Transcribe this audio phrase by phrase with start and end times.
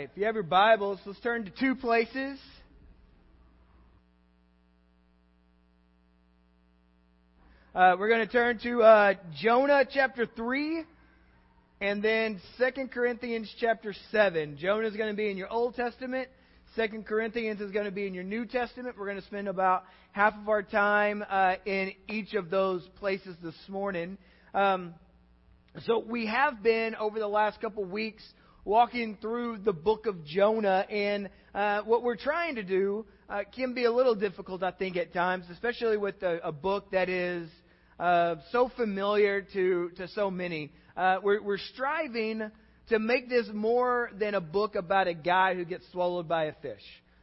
[0.00, 0.08] right.
[0.10, 2.38] If you have your Bibles, let's turn to two places.
[7.74, 10.84] Uh, we're going to turn to uh, Jonah chapter 3
[11.82, 14.56] and then 2 Corinthians chapter 7.
[14.56, 16.28] Jonah is going to be in your Old Testament.
[16.76, 18.96] 2 Corinthians is going to be in your New Testament.
[18.98, 23.36] We're going to spend about half of our time uh, in each of those places
[23.42, 24.16] this morning.
[24.54, 24.94] Um,
[25.86, 28.24] so we have been, over the last couple weeks,
[28.64, 33.74] walking through the book of Jonah, and uh, what we're trying to do uh, can
[33.74, 37.48] be a little difficult, I think, at times, especially with a, a book that is
[37.98, 40.72] uh, so familiar to, to so many.
[40.96, 42.50] Uh, we're, we're striving
[42.88, 46.52] to make this more than a book about a guy who gets swallowed by a
[46.60, 46.82] fish.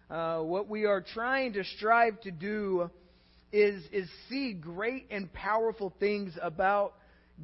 [0.10, 2.90] Uh, what we are trying to strive to do
[3.52, 6.94] is, is see great and powerful things about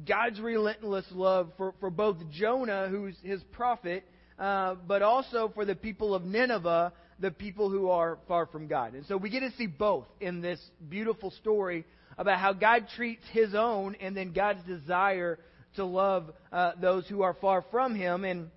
[0.06, 4.04] God's relentless love for, for both Jonah, who's his prophet,
[4.38, 8.94] uh, but also for the people of Nineveh, the people who are far from God.
[8.94, 11.84] And so we get to see both in this beautiful story
[12.18, 15.38] about how God treats his own and then God's desire
[15.76, 18.24] to love uh, those who are far from him.
[18.24, 18.50] And,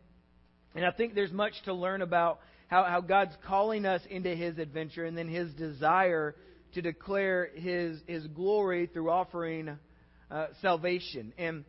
[0.75, 4.57] and I think there's much to learn about how, how God's calling us into his
[4.57, 6.35] adventure and then his desire
[6.73, 9.77] to declare his, his glory through offering
[10.31, 11.33] uh, salvation.
[11.37, 11.65] And,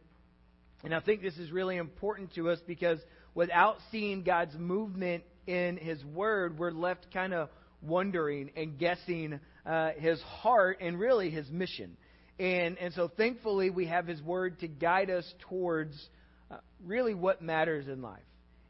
[0.85, 2.99] and I think this is really important to us because
[3.35, 7.49] without seeing God's movement in His Word, we're left kind of
[7.83, 11.97] wondering and guessing uh, His heart and really His mission.
[12.39, 15.95] And, and so thankfully, we have His Word to guide us towards
[16.51, 18.23] uh, really what matters in life.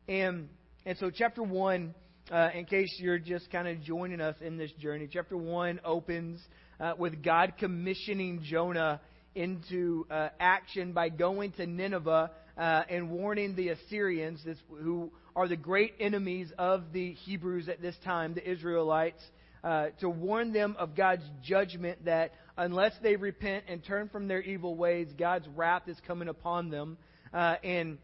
[0.09, 0.49] And,
[0.87, 1.95] and so, chapter 1,
[2.31, 6.41] uh, in case you're just kind of joining us in this journey, chapter 1 opens
[6.81, 9.01] uh, with God commissioning Jonah
[9.39, 15.47] into uh, action by going to Nineveh uh, and warning the Assyrians, this, who are
[15.47, 19.23] the great enemies of the Hebrews at this time, the Israelites,
[19.63, 24.43] uh, to warn them of God's judgment that unless they repent and turn from their
[24.43, 26.99] evil ways, God's wrath is coming upon them.
[27.33, 27.99] Uh, and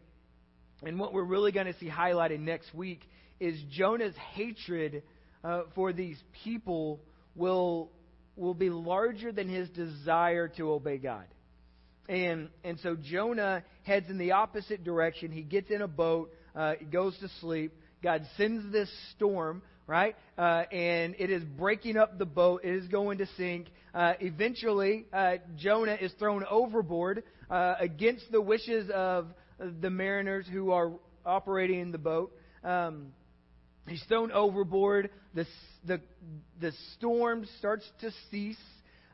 [0.83, 3.01] and what we're really going to see highlighted next week
[3.39, 5.03] is Jonah's hatred
[5.43, 7.01] uh, for these people
[7.35, 7.89] will
[8.35, 11.25] will be larger than his desire to obey God.
[12.07, 15.31] And, and so Jonah heads in the opposite direction.
[15.31, 17.73] He gets in a boat, uh, he goes to sleep.
[18.03, 20.15] God sends this storm, right?
[20.37, 22.61] Uh, and it is breaking up the boat.
[22.63, 23.67] It is going to sink.
[23.93, 29.29] Uh, eventually, uh, Jonah is thrown overboard uh, against the wishes of
[29.81, 30.91] the mariners who are
[31.25, 32.31] operating the boat.
[32.63, 33.13] Um,
[33.87, 35.09] he's thrown overboard.
[35.33, 35.45] The,
[35.85, 36.01] the,
[36.59, 38.57] the storm starts to cease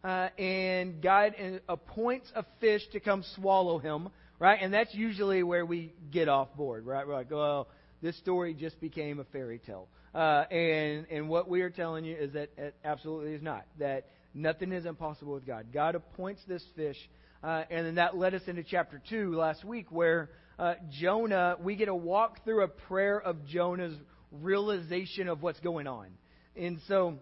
[0.04, 1.36] uh, and God
[1.70, 4.58] appoints a fish to come swallow him, right?
[4.60, 7.08] And that's usually where we get off board, right?
[7.08, 7.68] We're like, well,
[8.02, 9.88] this story just became a fairy tale.
[10.14, 13.66] Uh, and, and what we are telling you is that it absolutely is not.
[13.78, 15.68] That nothing is impossible with God.
[15.72, 16.98] God appoints this fish.
[17.44, 21.76] Uh, and then that led us into chapter 2 last week, where uh, Jonah, we
[21.76, 23.96] get a walk through a prayer of Jonah's
[24.32, 26.08] realization of what's going on.
[26.56, 27.16] And so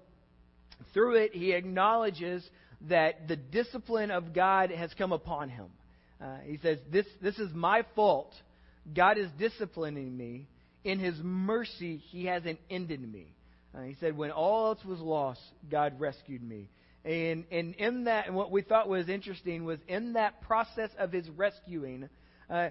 [0.94, 2.48] through it, he acknowledges
[2.88, 5.68] that the discipline of God has come upon him.
[6.22, 8.34] Uh, he says, this, this is my fault.
[8.94, 10.48] God is disciplining me.
[10.84, 13.28] In his mercy, he hasn't ended me.
[13.76, 16.70] Uh, he said, when all else was lost, God rescued me.
[17.06, 21.12] And, and in that, and what we thought was interesting was in that process of
[21.12, 22.10] his rescuing,
[22.50, 22.70] uh,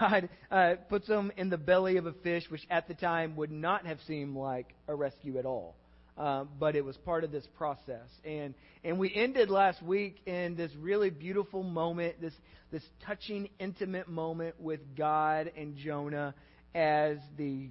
[0.00, 3.50] God uh, puts him in the belly of a fish, which at the time would
[3.50, 5.76] not have seemed like a rescue at all.
[6.18, 8.08] Uh, but it was part of this process.
[8.24, 8.54] And
[8.84, 12.34] and we ended last week in this really beautiful moment, this
[12.70, 16.34] this touching, intimate moment with God and Jonah
[16.74, 17.68] as the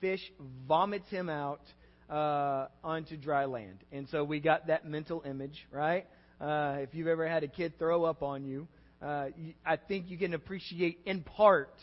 [0.00, 0.20] fish
[0.68, 1.62] vomits him out
[2.08, 3.78] uh, onto dry land.
[3.92, 6.06] And so we got that mental image, right?
[6.40, 8.68] Uh, if you've ever had a kid throw up on you,
[9.04, 9.26] uh,
[9.66, 11.74] I think you can appreciate in part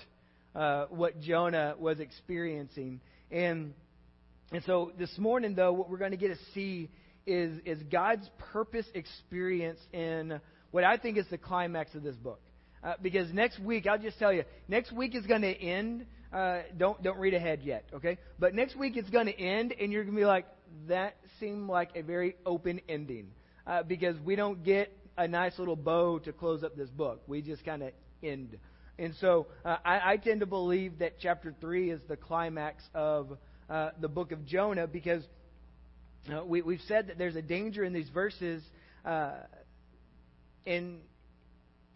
[0.55, 2.99] uh, what Jonah was experiencing.
[3.29, 3.73] And
[4.51, 6.89] and so this morning, though, what we're going to get to see
[7.25, 10.41] is, is God's purpose experience in
[10.71, 12.41] what I think is the climax of this book.
[12.83, 16.05] Uh, because next week, I'll just tell you, next week is going to end.
[16.33, 18.17] Uh, don't don't read ahead yet, okay?
[18.39, 20.47] But next week it's going to end, and you're going to be like,
[20.87, 23.27] that seemed like a very open ending,
[23.67, 27.21] uh, because we don't get a nice little bow to close up this book.
[27.27, 27.91] We just kind of
[28.23, 28.57] end.
[28.97, 33.37] And so uh, I, I tend to believe that chapter three is the climax of
[33.69, 35.23] uh, the book of Jonah because
[36.31, 38.61] uh, we, we've said that there's a danger in these verses
[39.05, 39.31] uh,
[40.65, 40.99] in,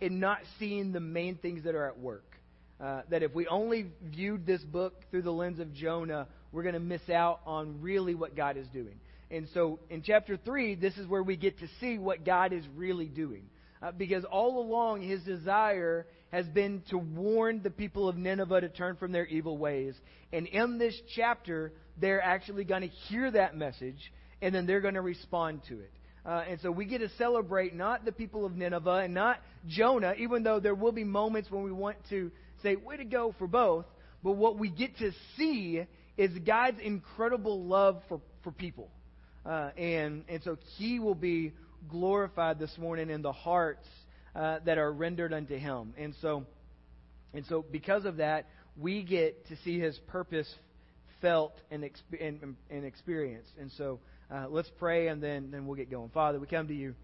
[0.01, 2.23] in not seeing the main things that are at work.
[2.81, 6.73] Uh, that if we only viewed this book through the lens of Jonah, we're going
[6.73, 8.99] to miss out on really what God is doing.
[9.31, 12.63] And so in chapter 3, this is where we get to see what God is
[12.75, 13.49] really doing.
[13.81, 18.69] Uh, because all along, his desire has been to warn the people of Nineveh to
[18.69, 19.95] turn from their evil ways.
[20.31, 24.11] And in this chapter, they're actually going to hear that message,
[24.41, 25.91] and then they're going to respond to it.
[26.25, 30.13] Uh, and so we get to celebrate not the people of Nineveh and not Jonah,
[30.17, 32.31] even though there will be moments when we want to
[32.63, 33.85] say, way to go for both.
[34.23, 35.83] But what we get to see
[36.17, 38.89] is God's incredible love for, for people.
[39.45, 41.53] Uh, and, and so he will be
[41.87, 43.87] glorified this morning in the hearts
[44.35, 45.93] uh, that are rendered unto him.
[45.97, 46.45] And so,
[47.33, 48.47] and so because of that,
[48.77, 50.51] we get to see his purpose
[51.21, 53.51] felt and, exp- and, and experienced.
[53.59, 53.99] And so
[54.33, 56.09] uh, let's pray and then, then we'll get going.
[56.09, 56.95] Father, we come to you.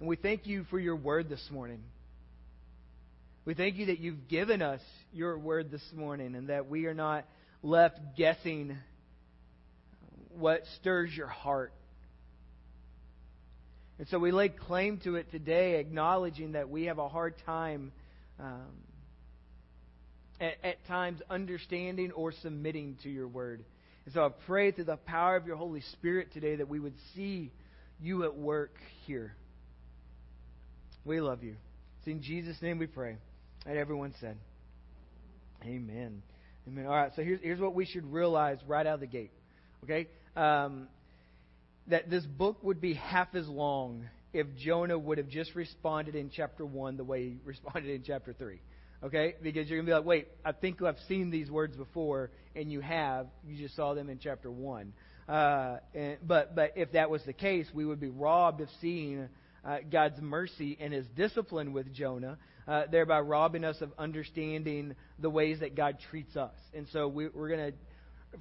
[0.00, 1.82] And we thank you for your word this morning.
[3.44, 4.80] We thank you that you've given us
[5.12, 7.24] your word this morning and that we are not
[7.62, 8.76] left guessing
[10.38, 11.72] what stirs your heart.
[13.98, 17.92] And so we lay claim to it today, acknowledging that we have a hard time
[18.38, 18.70] um,
[20.40, 23.64] at, at times understanding or submitting to your word.
[24.04, 26.94] And so I pray through the power of your Holy Spirit today that we would
[27.14, 27.52] see
[28.00, 28.74] you at work
[29.06, 29.34] here.
[31.04, 31.56] We love you.
[31.98, 33.16] It's in Jesus' name we pray.
[33.66, 34.36] And everyone said,
[35.64, 36.22] Amen.
[36.68, 36.86] Amen.
[36.86, 39.32] All right, so here's, here's what we should realize right out of the gate.
[39.84, 40.06] Okay?
[40.36, 40.88] Um,
[41.88, 46.30] that this book would be half as long if Jonah would have just responded in
[46.30, 48.60] chapter 1 the way he responded in chapter 3.
[49.04, 49.34] Okay?
[49.42, 52.70] Because you're going to be like, wait, I think I've seen these words before, and
[52.70, 53.28] you have.
[53.46, 54.92] You just saw them in chapter 1.
[55.28, 59.28] Uh, and, but, but if that was the case, we would be robbed of seeing
[59.64, 65.30] uh, God's mercy and his discipline with Jonah, uh, thereby robbing us of understanding the
[65.30, 66.54] ways that God treats us.
[66.74, 67.78] And so we, we're going to,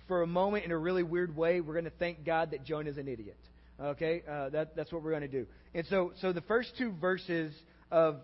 [0.08, 2.98] for a moment, in a really weird way, we're going to thank God that Jonah's
[2.98, 3.38] an idiot.
[3.82, 4.24] Okay?
[4.30, 5.46] Uh, that, that's what we're going to do.
[5.74, 7.54] And so, so the first two verses
[7.92, 8.18] of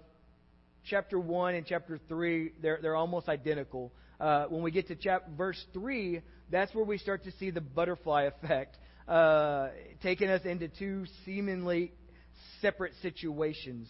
[0.86, 3.92] chapter 1 and chapter 3, they're, they're almost identical.
[4.20, 6.22] Uh, when we get to chap- verse 3,
[6.52, 8.78] that's where we start to see the butterfly effect,
[9.08, 9.70] uh,
[10.02, 11.92] taking us into two seemingly
[12.62, 13.88] separate situations.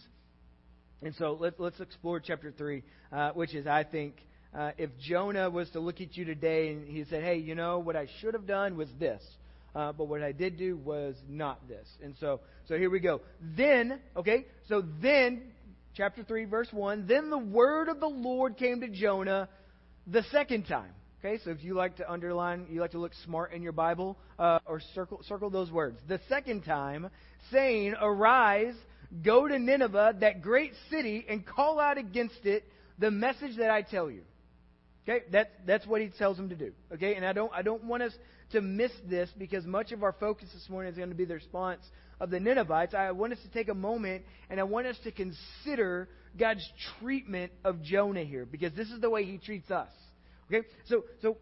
[1.02, 2.82] And so let, us explore chapter 3,
[3.12, 4.16] uh, which is, I think,
[4.54, 7.80] uh, if Jonah was to look at you today and he said, hey, you know,
[7.80, 9.22] what I should have done was this.
[9.74, 11.88] Uh, but what I did do was not this.
[12.02, 13.20] And so, so here we go.
[13.56, 15.42] Then, okay, so then,
[15.96, 19.48] chapter 3, verse 1, then the word of the Lord came to Jonah
[20.06, 20.92] the second time.
[21.18, 24.16] Okay, so if you like to underline, you like to look smart in your Bible,
[24.38, 25.98] uh, or circle, circle those words.
[26.06, 27.08] The second time,
[27.50, 28.74] saying, Arise,
[29.24, 32.64] go to Nineveh, that great city, and call out against it
[32.98, 34.20] the message that I tell you.
[35.06, 36.72] Okay, that's, that's what he tells him to do.
[36.94, 38.12] Okay, and I don't, I don't want us
[38.52, 41.34] to miss this because much of our focus this morning is going to be the
[41.34, 41.82] response
[42.20, 42.94] of the Ninevites.
[42.94, 46.08] I want us to take a moment and I want us to consider
[46.38, 46.66] God's
[47.00, 49.90] treatment of Jonah here because this is the way he treats us.
[50.46, 50.66] Okay?
[50.86, 51.36] So, so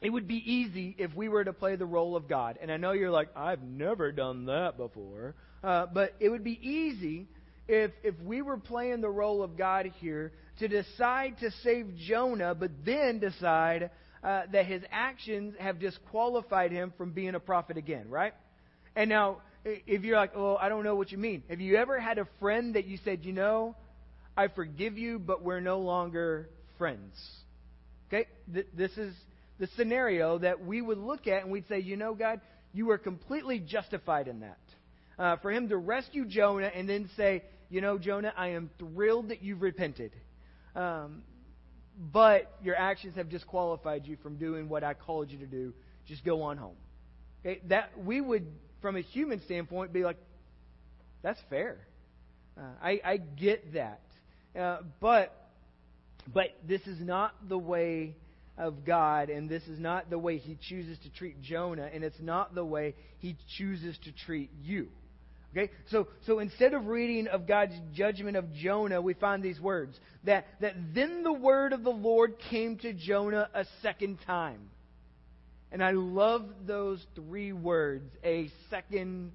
[0.00, 2.58] it would be easy if we were to play the role of God.
[2.60, 5.34] And I know you're like, I've never done that before.
[5.64, 7.26] Uh, but it would be easy
[7.66, 12.54] if, if we were playing the role of God here to decide to save Jonah,
[12.54, 13.90] but then decide
[14.22, 18.34] uh, that his actions have disqualified him from being a prophet again, right?
[18.96, 21.42] And now, if you're like, oh, I don't know what you mean.
[21.48, 23.76] Have you ever had a friend that you said, you know,
[24.36, 26.48] I forgive you, but we're no longer
[26.78, 27.14] friends?
[28.08, 28.26] Okay?
[28.52, 29.14] Th- this is
[29.58, 32.40] the scenario that we would look at and we'd say, you know, God,
[32.72, 34.58] you were completely justified in that.
[35.18, 39.30] Uh, for him to rescue Jonah and then say, you know, Jonah, I am thrilled
[39.30, 40.12] that you've repented.
[40.74, 41.22] Um,
[42.12, 45.74] but your actions have disqualified you from doing what I called you to do.
[46.06, 46.76] Just go on home.
[47.44, 47.60] Okay?
[47.68, 48.46] That we would,
[48.80, 50.18] from a human standpoint, be like,
[51.22, 51.78] that's fair.
[52.56, 54.00] Uh, I, I get that.
[54.58, 55.34] Uh, but
[56.32, 58.16] but this is not the way
[58.56, 62.20] of God, and this is not the way He chooses to treat Jonah, and it's
[62.20, 64.88] not the way He chooses to treat you.
[65.52, 65.72] Okay?
[65.90, 70.46] So, so instead of reading of God's judgment of Jonah, we find these words that,
[70.60, 74.70] that then the word of the Lord came to Jonah a second time.
[75.70, 79.32] And I love those three words, a second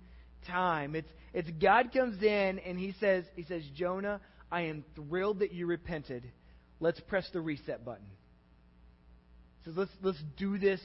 [0.47, 0.95] time.
[0.95, 4.19] It's, it's God comes in and he says, he says, Jonah,
[4.51, 6.23] I am thrilled that you repented
[6.83, 8.05] let's press the reset button.
[9.65, 10.81] So let's, let's do this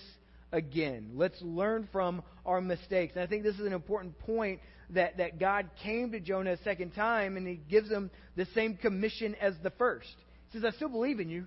[0.52, 1.12] again.
[1.14, 3.14] Let's learn from our mistakes.
[3.14, 6.58] And I think this is an important point that, that God came to Jonah a
[6.58, 10.14] second time and he gives him the same commission as the first.
[10.50, 11.46] He says, I still believe in you.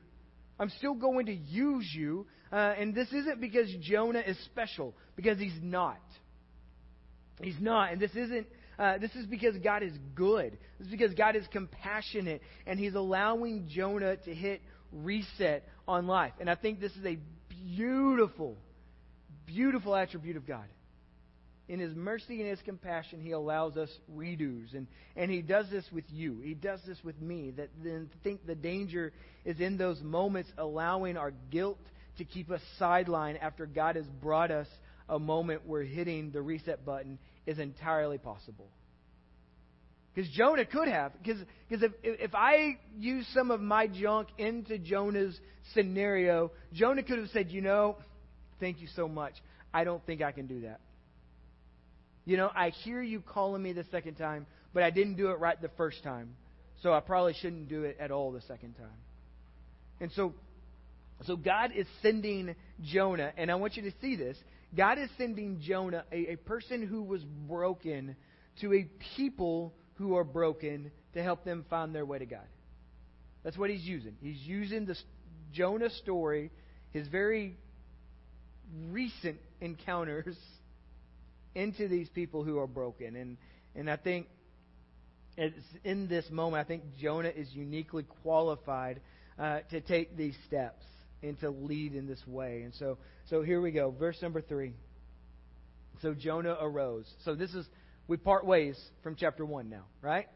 [0.60, 2.28] I'm still going to use you.
[2.52, 6.02] Uh, and this isn't because Jonah is special, because he's not.
[7.42, 7.92] He's not.
[7.92, 8.48] And this isn't.
[8.78, 10.58] Uh, this is because God is good.
[10.80, 16.34] This is because God is compassionate, and He's allowing Jonah to hit reset on life.
[16.40, 17.18] And I think this is a
[17.50, 18.58] beautiful,
[19.54, 20.66] beautiful attribute of God
[21.72, 24.76] in his mercy and his compassion, he allows us redos.
[24.76, 26.42] And, and he does this with you.
[26.44, 27.52] He does this with me.
[27.52, 29.14] That then think the danger
[29.46, 31.80] is in those moments allowing our guilt
[32.18, 34.68] to keep us sidelined after God has brought us
[35.08, 38.68] a moment where hitting the reset button is entirely possible.
[40.14, 41.14] Because Jonah could have.
[41.24, 45.40] Because if, if I use some of my junk into Jonah's
[45.74, 47.96] scenario, Jonah could have said, You know,
[48.62, 49.34] thank you so much.
[49.74, 50.80] I don't think I can do that.
[52.24, 55.40] You know, I hear you calling me the second time, but I didn't do it
[55.40, 56.36] right the first time.
[56.82, 58.88] So I probably shouldn't do it at all the second time.
[60.00, 60.34] And so
[61.26, 64.38] so God is sending Jonah, and I want you to see this.
[64.76, 68.16] God is sending Jonah, a, a person who was broken,
[68.62, 72.48] to a people who are broken to help them find their way to God.
[73.44, 74.16] That's what he's using.
[74.22, 74.96] He's using the
[75.54, 76.52] Jonah story,
[76.92, 77.58] his very
[78.90, 80.38] recent encounters
[81.56, 83.16] into these people who are broken.
[83.16, 83.38] And,
[83.76, 84.28] and I think
[85.38, 89.02] it's in this moment, I think Jonah is uniquely qualified
[89.40, 90.84] uh, to take these steps
[91.24, 92.64] and to lead in this way.
[92.64, 92.98] And so,
[93.30, 93.92] so here we go.
[93.92, 94.74] Verse number three.
[96.02, 97.06] So Jonah arose.
[97.26, 97.66] So this is,
[98.08, 100.28] we part ways from chapter 1 now, right?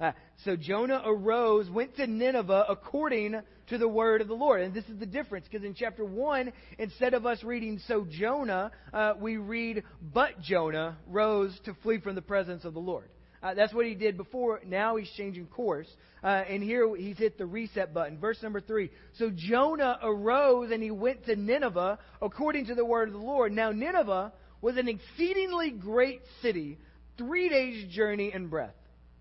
[0.00, 0.12] Uh,
[0.44, 4.62] so Jonah arose, went to Nineveh according to the word of the Lord.
[4.62, 8.70] And this is the difference, because in chapter 1, instead of us reading, so Jonah,
[8.94, 13.08] uh, we read, but Jonah rose to flee from the presence of the Lord.
[13.42, 14.60] Uh, that's what he did before.
[14.66, 15.88] Now he's changing course.
[16.22, 18.18] Uh, and here he's hit the reset button.
[18.18, 18.90] Verse number three.
[19.14, 23.52] So Jonah arose and he went to Nineveh according to the word of the Lord.
[23.52, 26.78] Now Nineveh was an exceedingly great city,
[27.16, 28.74] three days' journey in breadth.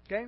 [0.08, 0.26] Okay?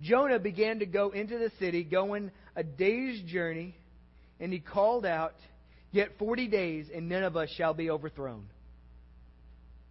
[0.00, 3.74] Jonah began to go into the city, going a day's journey,
[4.40, 5.34] and he called out,
[5.90, 8.44] Yet forty days, and Nineveh shall be overthrown.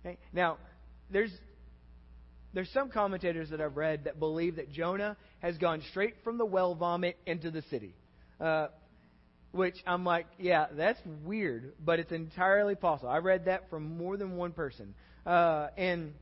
[0.06, 0.20] Okay?
[0.32, 0.58] Now,
[1.10, 1.32] there's
[2.54, 6.46] there's some commentators that I've read that believe that Jonah has gone straight from the
[6.46, 7.96] well vomit into the city.
[8.40, 8.68] Uh,
[9.52, 13.10] which I'm like, yeah, that's weird, but it's entirely possible.
[13.10, 14.94] I read that from more than one person.
[15.26, 16.14] Uh, and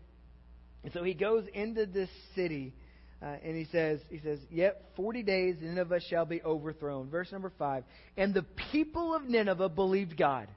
[0.94, 2.74] so he goes into this city
[3.22, 7.10] uh, and he says, he says, yet 40 days Nineveh shall be overthrown.
[7.10, 7.84] Verse number 5.
[8.17, 10.48] And the people of Nineveh believed God.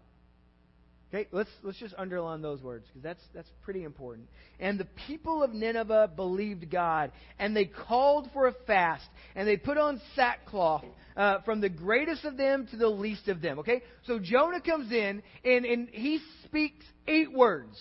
[1.14, 4.28] Okay, let's, let's just underline those words because that's, that's pretty important.
[4.60, 9.56] And the people of Nineveh believed God, and they called for a fast, and they
[9.56, 10.84] put on sackcloth
[11.16, 13.60] uh, from the greatest of them to the least of them.
[13.60, 17.80] Okay, so Jonah comes in, and, and he speaks eight words.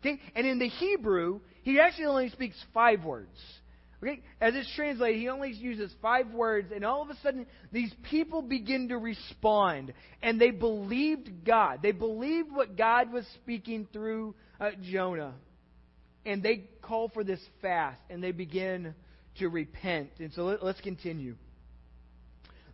[0.00, 3.38] Okay, and in the Hebrew, he actually only speaks five words.
[4.04, 4.20] Okay?
[4.38, 8.42] As it's translated, he only uses five words, and all of a sudden, these people
[8.42, 11.80] begin to respond, and they believed God.
[11.82, 15.34] They believed what God was speaking through uh, Jonah.
[16.26, 18.94] And they call for this fast, and they begin
[19.38, 20.10] to repent.
[20.18, 21.36] And so let, let's continue.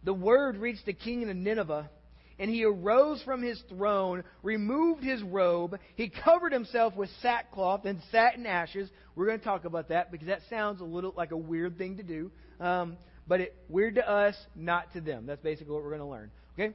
[0.02, 1.90] The word reached the king of Nineveh
[2.40, 8.00] and he arose from his throne, removed his robe, he covered himself with sackcloth and
[8.10, 8.88] sat in ashes.
[9.14, 11.98] We're going to talk about that because that sounds a little like a weird thing
[11.98, 12.30] to do.
[12.58, 12.96] Um,
[13.28, 15.26] but it weird to us, not to them.
[15.26, 16.30] That's basically what we're going to learn.
[16.58, 16.74] Okay?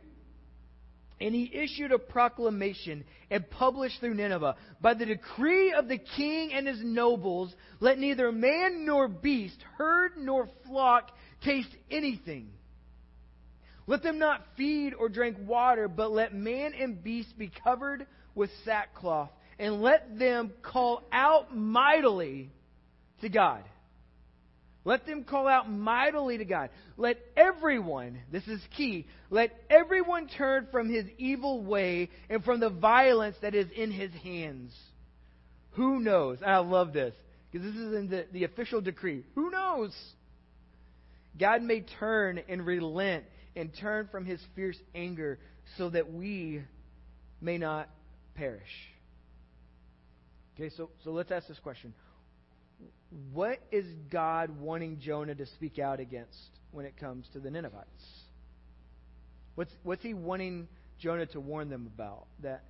[1.19, 6.53] And he issued a proclamation and published through Nineveh By the decree of the king
[6.53, 11.09] and his nobles, let neither man nor beast, herd nor flock
[11.43, 12.49] taste anything.
[13.87, 18.49] Let them not feed or drink water, but let man and beast be covered with
[18.65, 22.51] sackcloth, and let them call out mightily
[23.21, 23.63] to God.
[24.83, 26.69] Let them call out mightily to God.
[26.95, 32.69] Let everyone, this is key, let everyone turn from his evil way and from the
[32.69, 34.71] violence that is in his hands.
[35.71, 36.39] Who knows?
[36.45, 37.15] I love this
[37.51, 39.23] because this is in the, the official decree.
[39.33, 39.95] Who knows?
[41.39, 43.25] God may turn and relent
[43.55, 45.39] and turn from his fierce anger
[45.77, 46.61] so that we
[47.41, 47.89] may not
[48.35, 48.61] perish.
[50.55, 51.93] Okay, so, so let's ask this question.
[53.33, 57.87] What is God wanting Jonah to speak out against when it comes to the Ninevites?
[59.55, 60.67] What's, what's he wanting
[60.99, 62.27] Jonah to warn them about?
[62.41, 62.63] That,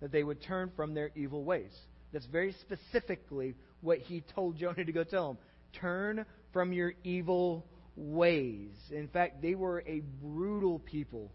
[0.00, 1.72] that they would turn from their evil ways.
[2.12, 5.38] That's very specifically what he told Jonah to go tell them.
[5.80, 7.64] Turn from your evil
[7.96, 8.70] ways.
[8.90, 11.30] In fact, they were a brutal people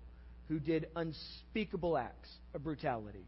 [0.48, 3.26] who did unspeakable acts of brutality.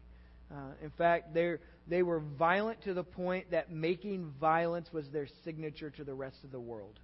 [0.50, 5.90] Uh, in fact, they were violent to the point that making violence was their signature
[5.90, 6.98] to the rest of the world.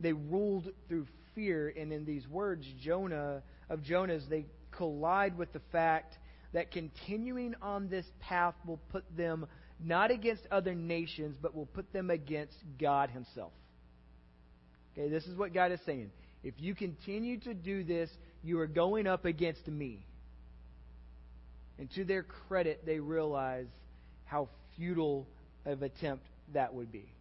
[0.00, 5.60] They ruled through fear, and in these words, Jonah of Jonah's, they collide with the
[5.70, 6.16] fact
[6.52, 9.46] that continuing on this path will put them
[9.80, 13.52] not against other nations, but will put them against God Himself.
[14.98, 16.10] Okay, this is what God is saying.
[16.42, 18.10] If you continue to do this,
[18.42, 20.04] you are going up against me.
[21.78, 23.68] And to their credit, they realize
[24.24, 25.26] how futile
[25.64, 27.12] of attempt that would be.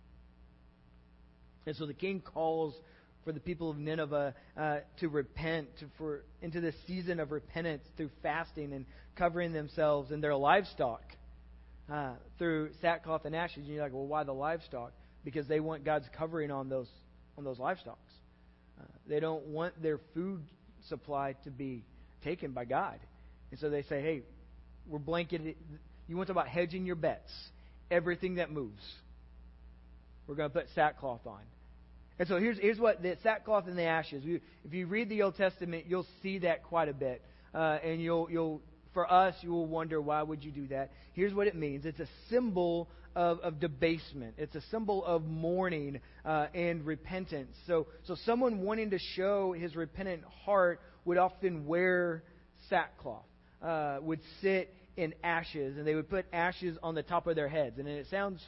[1.67, 2.73] And so the king calls
[3.23, 7.83] for the people of Nineveh uh, to repent, to, for into this season of repentance
[7.95, 11.03] through fasting and covering themselves and their livestock
[11.91, 13.57] uh, through sackcloth and ashes.
[13.57, 14.93] And you're like, well, why the livestock?
[15.23, 16.87] Because they want God's covering on those
[17.37, 17.99] on those livestock.
[18.79, 20.41] Uh, they don't want their food
[20.89, 21.83] supply to be
[22.23, 22.99] taken by God,
[23.51, 24.21] and so they say, hey,
[24.87, 25.55] we're blanketed.
[26.07, 27.31] You want to about hedging your bets?
[27.89, 28.83] Everything that moves,
[30.27, 31.39] we're going to put sackcloth on.
[32.19, 34.23] And so here's, here's what the sackcloth and the ashes.
[34.25, 37.21] If you read the Old Testament, you'll see that quite a bit.
[37.53, 38.61] Uh, and you'll, you'll,
[38.93, 40.91] for us, you will wonder why would you do that.
[41.13, 45.99] Here's what it means it's a symbol of, of debasement, it's a symbol of mourning
[46.23, 47.57] uh, and repentance.
[47.65, 52.23] So, so someone wanting to show his repentant heart would often wear
[52.69, 53.25] sackcloth,
[53.63, 57.49] uh, would sit in ashes, and they would put ashes on the top of their
[57.49, 57.79] heads.
[57.79, 58.39] And it sounds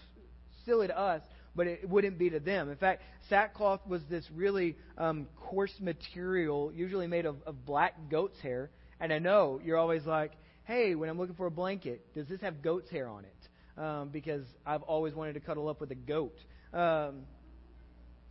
[0.67, 1.23] silly to us,
[1.55, 2.69] but it wouldn't be to them.
[2.69, 8.39] In fact, sackcloth was this really um, coarse material, usually made of, of black goat's
[8.41, 8.69] hair.
[8.99, 10.33] And I know you're always like,
[10.65, 13.33] hey, when I'm looking for a blanket, does this have goat's hair on it?
[13.79, 16.35] Um, because I've always wanted to cuddle up with a goat.
[16.73, 17.21] Um,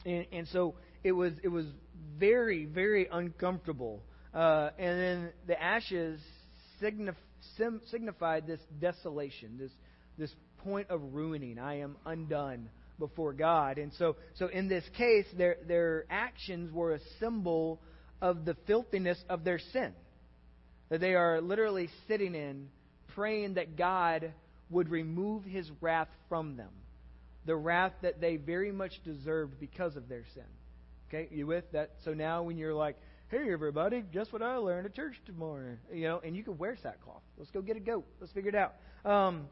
[0.05, 1.65] and, and so it was it was
[2.19, 4.03] very very uncomfortable.
[4.35, 6.21] Uh, and then the ashes
[6.83, 7.15] signif-
[7.57, 9.73] sim- signified this desolation, this
[10.19, 11.59] this point of ruining.
[11.59, 13.79] I am undone before God.
[13.79, 17.81] And so, so in this case, their, their actions were a symbol
[18.21, 19.93] of the filthiness of their sin.
[20.91, 22.69] That they are literally sitting in,
[23.15, 24.33] praying that God
[24.71, 26.71] would remove his wrath from them.
[27.47, 30.45] The wrath that they very much deserved because of their sin.
[31.09, 31.93] Okay, you with that?
[32.05, 32.97] So now when you're like,
[33.31, 35.77] hey everybody, guess what I learned at church tomorrow?
[35.93, 37.23] You know, and you can wear sackcloth.
[37.39, 38.07] Let's go get a goat.
[38.21, 38.75] Let's figure it out.
[39.11, 39.49] Um,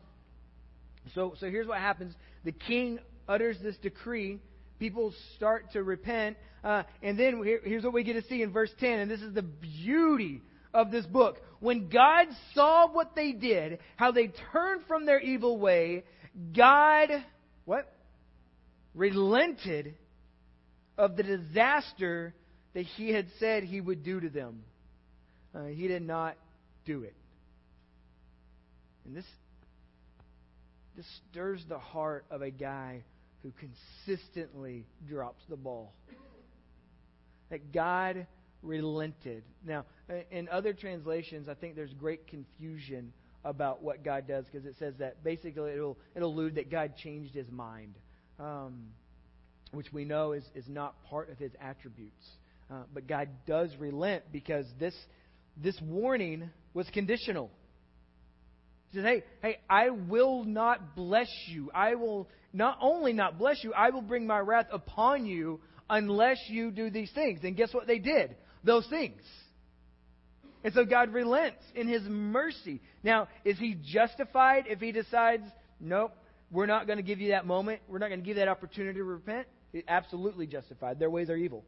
[1.15, 2.15] so, so here's what happens.
[2.45, 2.99] The king
[3.29, 4.39] utters this decree,
[4.79, 6.37] people start to repent.
[6.65, 9.21] Uh, and then here, here's what we get to see in verse 10, and this
[9.21, 10.43] is the beauty
[10.77, 11.39] of this book.
[11.59, 16.05] When God saw what they did, how they turned from their evil way,
[16.55, 17.09] God,
[17.65, 17.91] what?
[18.95, 19.95] Relented
[20.99, 22.35] of the disaster
[22.75, 24.63] that he had said he would do to them.
[25.55, 26.37] Uh, he did not
[26.85, 27.15] do it.
[29.07, 29.25] And this,
[30.95, 33.03] this stirs the heart of a guy
[33.43, 33.53] who
[34.07, 35.95] consistently drops the ball.
[37.49, 38.27] That God
[38.67, 39.45] relented.
[39.65, 39.85] Now,
[40.31, 43.13] in other translations, I think there's great confusion
[43.45, 47.35] about what God does because it says that basically it'll, it'll allude that God changed
[47.35, 47.95] his mind,
[48.41, 48.89] um,
[49.73, 52.27] which we know is, is not part of his attributes.
[52.71, 54.95] Uh, but God does relent because this,
[55.57, 57.51] this warning was conditional.
[58.91, 61.71] He says, hey, hey, I will not bless you.
[61.73, 66.39] I will not only not bless you, I will bring my wrath upon you unless
[66.49, 67.41] you do these things.
[67.45, 68.35] And guess what they did?
[68.65, 69.21] Those things.
[70.65, 72.81] And so God relents in His mercy.
[73.03, 75.45] Now, is He justified if He decides,
[75.81, 76.13] nope,
[76.51, 78.49] we're not going to give you that moment, we're not going to give you that
[78.49, 79.47] opportunity to repent?
[79.73, 80.99] He's absolutely justified.
[80.99, 81.65] Their ways are evil.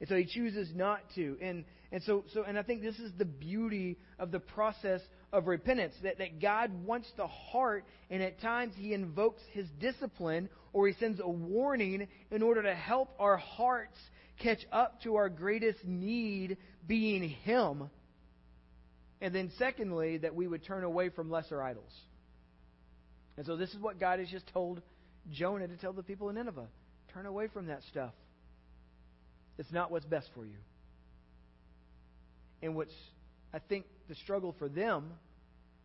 [0.00, 1.36] And so He chooses not to.
[1.40, 5.00] And and so, so and I think this is the beauty of the process
[5.32, 10.48] of repentance that, that God wants the heart, and at times He invokes His discipline
[10.72, 13.96] or He sends a warning in order to help our hearts
[14.38, 17.90] catch up to our greatest need being Him.
[19.20, 21.92] And then, secondly, that we would turn away from lesser idols.
[23.36, 24.82] And so, this is what God has just told
[25.30, 26.66] Jonah to tell the people in Nineveh
[27.14, 28.12] turn away from that stuff.
[29.56, 30.56] It's not what's best for you.
[32.60, 32.94] And what's,
[33.52, 35.12] I think, the struggle for them,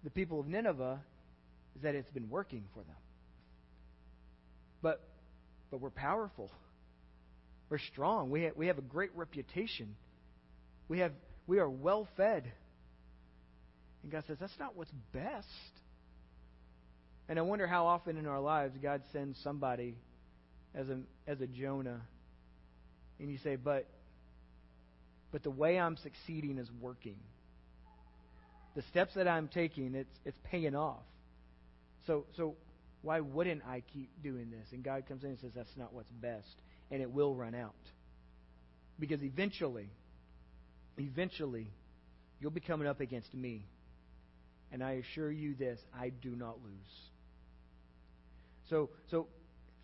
[0.03, 0.99] the people of Nineveh,
[1.75, 2.95] is that it's been working for them.
[4.81, 5.01] But,
[5.69, 6.49] but we're powerful.
[7.69, 8.29] We're strong.
[8.29, 9.95] We have, we have a great reputation.
[10.87, 11.11] We, have,
[11.47, 12.51] we are well fed.
[14.03, 15.47] And God says, that's not what's best.
[17.29, 19.95] And I wonder how often in our lives God sends somebody
[20.73, 22.01] as a as a Jonah,
[23.19, 23.85] and you say, "But,
[25.31, 27.17] but the way I'm succeeding is working.
[28.75, 31.03] The steps that I'm taking, it's it's paying off.
[32.07, 32.55] So so
[33.03, 36.11] why wouldn't I keep doing this?" And God comes in and says, "That's not what's
[36.21, 36.55] best,
[36.91, 37.75] and it will run out,
[38.99, 39.89] because eventually,
[40.97, 41.67] eventually,
[42.39, 43.65] you'll be coming up against me."
[44.71, 47.09] And I assure you this, I do not lose.
[48.69, 49.27] So, so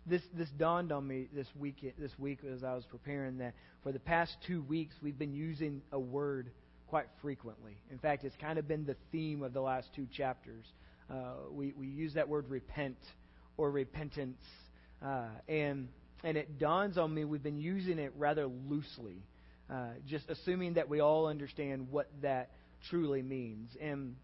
[0.06, 3.90] this this dawned on me this week this week as I was preparing that for
[3.90, 6.50] the past two weeks we've been using a word
[6.86, 7.76] quite frequently.
[7.90, 10.64] In fact, it's kind of been the theme of the last two chapters.
[11.10, 12.98] Uh, we we use that word repent
[13.56, 14.40] or repentance,
[15.04, 15.88] uh, and
[16.24, 19.22] and it dawns on me we've been using it rather loosely,
[19.70, 22.50] uh, just assuming that we all understand what that
[22.90, 23.70] truly means.
[23.80, 24.16] And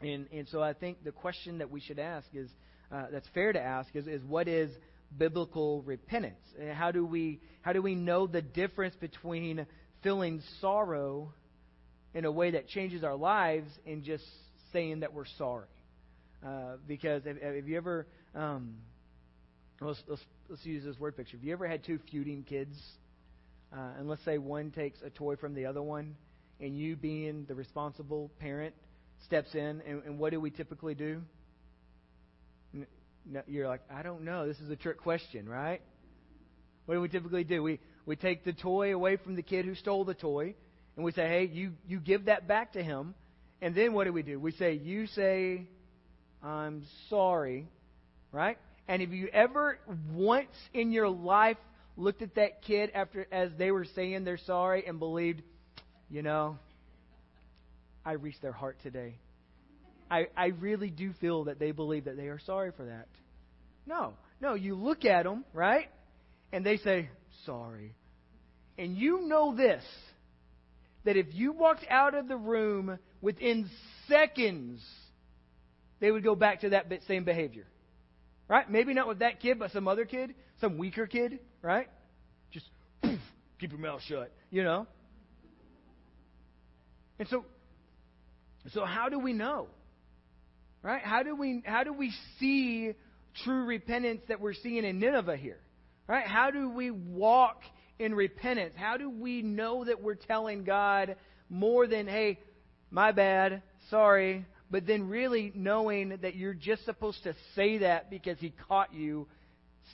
[0.00, 2.48] and and so I think the question that we should ask is
[2.92, 4.70] uh, that's fair to ask is is what is
[5.16, 6.40] biblical repentance?
[6.72, 9.66] How do we how do we know the difference between
[10.02, 11.32] feeling sorrow
[12.14, 14.24] in a way that changes our lives and just
[14.72, 15.66] saying that we're sorry?
[16.44, 18.76] Uh, because have, have, you ever um,
[19.80, 21.36] let's, let's, let's use this word picture.
[21.36, 22.76] Have you ever had two feuding kids?
[23.72, 26.16] Uh, and let's say one takes a toy from the other one,
[26.58, 28.74] and you, being the responsible parent,
[29.24, 31.22] steps in, and, and what do we typically do?
[32.72, 34.48] No, you're like, I don't know.
[34.48, 35.80] This is a trick question, right?
[36.86, 37.62] What do we typically do?
[37.62, 40.54] We we take the toy away from the kid who stole the toy,
[40.96, 43.14] and we say, Hey, you you give that back to him.
[43.62, 44.40] And then what do we do?
[44.40, 45.68] We say, You say,
[46.42, 47.68] I'm sorry,
[48.32, 48.58] right?
[48.90, 49.78] And have you ever
[50.12, 51.58] once in your life
[51.96, 55.42] looked at that kid after as they were saying they're sorry and believed,
[56.10, 56.58] you know,
[58.04, 59.14] I reached their heart today.
[60.10, 63.06] I, I really do feel that they believe that they are sorry for that.
[63.86, 65.88] No, no, you look at them, right?
[66.52, 67.10] And they say,
[67.46, 67.94] sorry.
[68.76, 69.84] And you know this
[71.04, 73.70] that if you walked out of the room within
[74.08, 74.84] seconds,
[76.00, 77.66] they would go back to that same behavior.
[78.50, 78.68] Right?
[78.68, 81.86] Maybe not with that kid, but some other kid, some weaker kid, right?
[82.50, 82.66] Just
[83.00, 83.20] poof,
[83.60, 84.88] keep your mouth shut, you know?
[87.20, 87.44] And so,
[88.72, 89.68] so how do we know?
[90.82, 91.00] Right?
[91.00, 92.92] How do we how do we see
[93.44, 95.60] true repentance that we're seeing in Nineveh here?
[96.08, 96.26] Right?
[96.26, 97.62] How do we walk
[98.00, 98.74] in repentance?
[98.76, 101.14] How do we know that we're telling God
[101.48, 102.40] more than, hey,
[102.90, 108.38] my bad, sorry, but then really knowing that you're just supposed to say that because
[108.38, 109.26] he caught you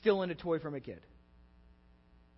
[0.00, 1.00] stealing a toy from a kid?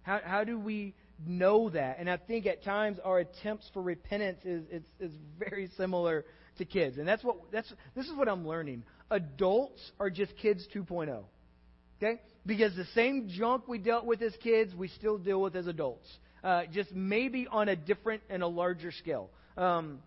[0.03, 0.94] How, how do we
[1.27, 1.98] know that?
[1.98, 6.24] And I think at times our attempts for repentance is, is, is very similar
[6.59, 6.98] to kids.
[6.98, 8.85] And that's what that's this is what I'm learning.
[9.11, 11.24] Adults are just kids 2.0.
[12.01, 12.20] Okay?
[12.46, 16.07] Because the same junk we dealt with as kids, we still deal with as adults.
[16.44, 19.31] Uh, just maybe on a different and a larger scale.
[19.57, 19.98] Um,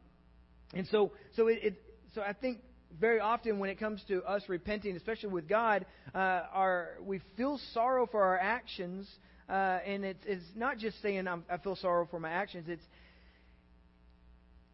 [0.74, 2.60] and so, so it, it, so I think
[3.00, 7.60] very often when it comes to us repenting, especially with God, uh, our we feel
[7.74, 9.10] sorrow for our actions,
[9.50, 12.66] uh, and it's, it's not just saying I'm, I feel sorrow for my actions.
[12.68, 12.84] It's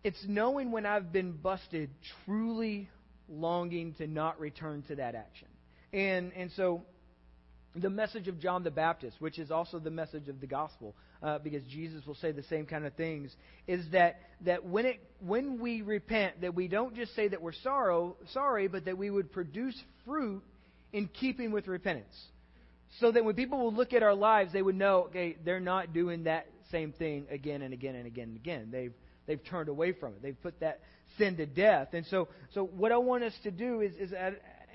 [0.03, 1.89] it's knowing when I've been busted,
[2.25, 2.89] truly
[3.27, 5.47] longing to not return to that action.
[5.91, 6.83] And, and so
[7.75, 11.39] the message of John the Baptist, which is also the message of the gospel, uh,
[11.39, 13.35] because Jesus will say the same kind of things,
[13.67, 17.53] is that, that when, it, when we repent, that we don't just say that we're
[17.53, 20.43] sorrow, sorry, but that we would produce fruit
[20.93, 22.15] in keeping with repentance.
[22.99, 25.93] So that when people will look at our lives, they would know, okay, they're not
[25.93, 28.69] doing that same thing again and again and again and again.
[28.71, 28.93] They've
[29.25, 30.21] they've turned away from it.
[30.21, 30.79] They've put that
[31.17, 31.89] sin to death.
[31.93, 34.13] And so, so what I want us to do is, is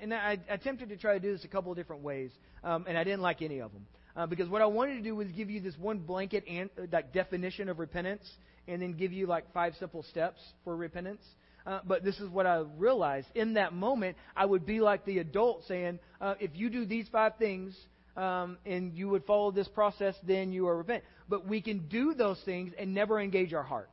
[0.03, 2.29] and I attempted to try to do this a couple of different ways,
[2.63, 3.85] um, and I didn't like any of them.
[4.15, 7.13] Uh, because what I wanted to do was give you this one blanket and, like
[7.13, 8.29] definition of repentance,
[8.67, 11.23] and then give you like five simple steps for repentance.
[11.65, 13.27] Uh, but this is what I realized.
[13.33, 17.07] In that moment, I would be like the adult saying, uh, if you do these
[17.09, 17.75] five things
[18.17, 21.03] um, and you would follow this process, then you are repent.
[21.29, 23.89] But we can do those things and never engage our heart.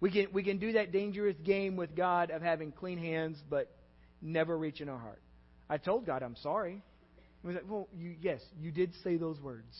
[0.00, 3.74] We can, we can do that dangerous game with God of having clean hands but
[4.24, 5.20] never reaching our heart.
[5.68, 6.82] I told God I'm sorry.
[7.42, 9.76] He was like, well, you, yes, you did say those words.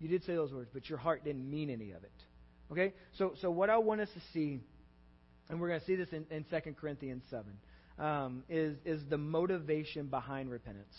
[0.00, 2.12] You did say those words, but your heart didn't mean any of it.
[2.72, 2.94] Okay?
[3.18, 4.60] So, so what I want us to see,
[5.48, 7.44] and we're going to see this in, in 2 Corinthians 7,
[7.98, 10.96] um, is, is the motivation behind repentance.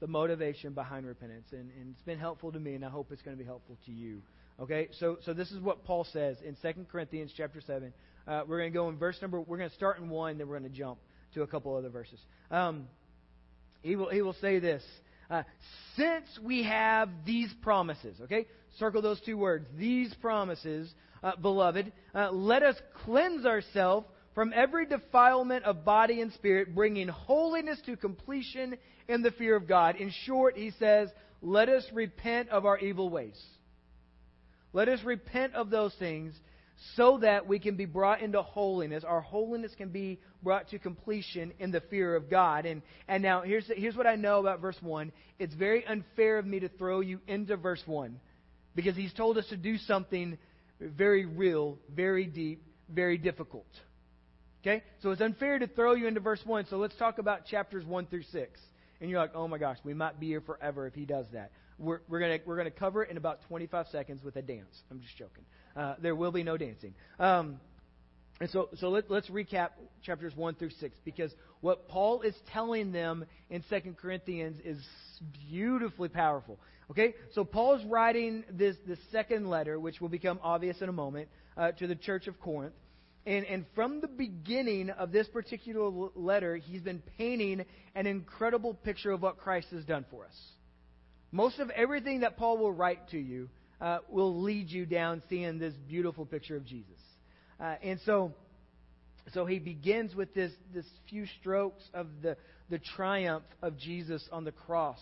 [0.00, 1.46] The motivation behind repentance.
[1.52, 3.78] And, and it's been helpful to me, and I hope it's going to be helpful
[3.86, 4.20] to you
[4.60, 7.92] Okay, so so this is what Paul says in 2 Corinthians chapter 7.
[8.26, 10.48] Uh, we're going to go in verse number, we're going to start in 1, then
[10.48, 10.98] we're going to jump
[11.34, 12.18] to a couple other verses.
[12.50, 12.88] Um,
[13.82, 14.82] he, will, he will say this
[15.30, 15.42] Uh,
[15.96, 18.46] since we have these promises, okay?
[18.78, 19.66] Circle those two words.
[19.76, 26.32] These promises, uh, beloved, uh, let us cleanse ourselves from every defilement of body and
[26.32, 28.76] spirit, bringing holiness to completion
[29.08, 29.96] in the fear of God.
[29.96, 31.08] In short, he says,
[31.40, 33.40] let us repent of our evil ways.
[34.72, 36.34] Let us repent of those things
[36.96, 39.04] so that we can be brought into holiness.
[39.04, 42.66] Our holiness can be brought to completion in the fear of God.
[42.66, 45.12] And, and now, here's, here's what I know about verse 1.
[45.38, 48.20] It's very unfair of me to throw you into verse 1
[48.74, 50.36] because he's told us to do something
[50.80, 53.66] very real, very deep, very difficult.
[54.62, 54.82] Okay?
[55.02, 56.66] So it's unfair to throw you into verse 1.
[56.70, 58.60] So let's talk about chapters 1 through 6.
[59.00, 61.50] And you're like, oh my gosh, we might be here forever if he does that.
[61.78, 64.82] We're, we're going we're gonna cover it in about 25 seconds with a dance.
[64.90, 65.44] I'm just joking.
[65.76, 66.94] Uh, there will be no dancing.
[67.18, 67.60] Um,
[68.40, 69.70] and so, so let, us recap
[70.02, 74.78] chapters 1 through 6 because what Paul is telling them in 2 Corinthians is
[75.48, 76.58] beautifully powerful.
[76.90, 77.14] Okay?
[77.32, 81.72] So Paul's writing this, this second letter, which will become obvious in a moment, uh,
[81.72, 82.74] to the church of Corinth.
[83.26, 89.12] And, and from the beginning of this particular letter, he's been painting an incredible picture
[89.12, 90.36] of what Christ has done for us.
[91.32, 93.48] Most of everything that Paul will write to you
[93.84, 96.98] uh, will lead you down seeing this beautiful picture of Jesus.
[97.60, 98.32] Uh, and so,
[99.34, 102.34] so he begins with this, this few strokes of the,
[102.70, 104.98] the triumph of Jesus on the cross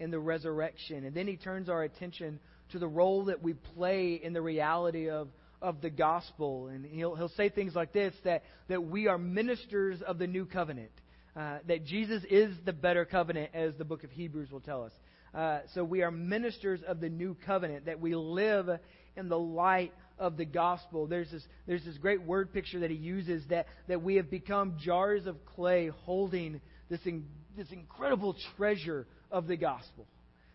[0.00, 1.04] and the resurrection.
[1.04, 2.40] And then he turns our attention
[2.72, 5.28] to the role that we play in the reality of,
[5.62, 6.66] of the gospel.
[6.66, 10.44] And he'll, he'll say things like this that, that we are ministers of the new
[10.44, 10.90] covenant,
[11.36, 14.92] uh, that Jesus is the better covenant, as the book of Hebrews will tell us.
[15.34, 18.68] Uh, so we are ministers of the new covenant, that we live
[19.16, 21.06] in the light of the gospel.
[21.06, 24.76] There's this, there's this great word picture that he uses that, that we have become
[24.80, 30.06] jars of clay holding this, in, this incredible treasure of the gospel.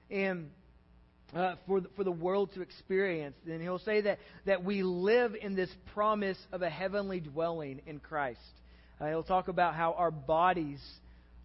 [0.10, 0.50] And
[1.36, 3.36] uh, for, the, for the world to experience.
[3.46, 8.00] And he'll say that, that we live in this promise of a heavenly dwelling in
[8.00, 8.39] Christ.
[9.00, 10.82] Uh, he'll talk about how our bodies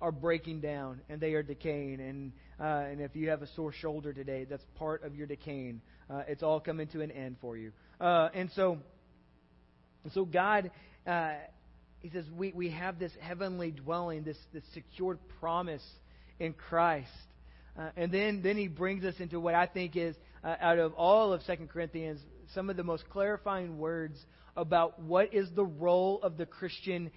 [0.00, 2.00] are breaking down and they are decaying.
[2.00, 5.80] And, uh, and if you have a sore shoulder today, that's part of your decaying.
[6.08, 7.72] Uh, it's all coming to an end for you.
[8.00, 8.78] Uh, and so,
[10.12, 10.70] so God,
[11.06, 11.32] uh,
[12.00, 15.84] He says, we, we have this heavenly dwelling, this, this secured promise
[16.38, 17.08] in Christ.
[17.78, 20.14] Uh, and then, then He brings us into what I think is,
[20.44, 22.20] uh, out of all of Second Corinthians,
[22.54, 24.18] some of the most clarifying words
[24.56, 27.10] about what is the role of the Christian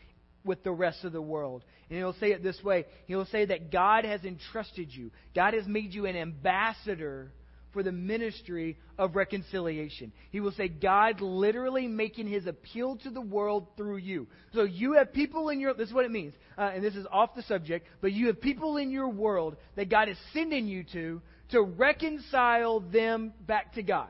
[0.48, 1.64] with the rest of the world.
[1.90, 5.68] And he'll say it this way He'll say that God has entrusted you, God has
[5.68, 7.32] made you an ambassador
[7.74, 10.12] for the ministry of reconciliation.
[10.32, 14.28] He will say, God literally making his appeal to the world through you.
[14.56, 17.06] So you have people in your, this is what it means, uh, and this is
[17.12, 20.86] off the subject, but you have people in your world that God is sending you
[20.94, 24.10] to to reconcile them back to God.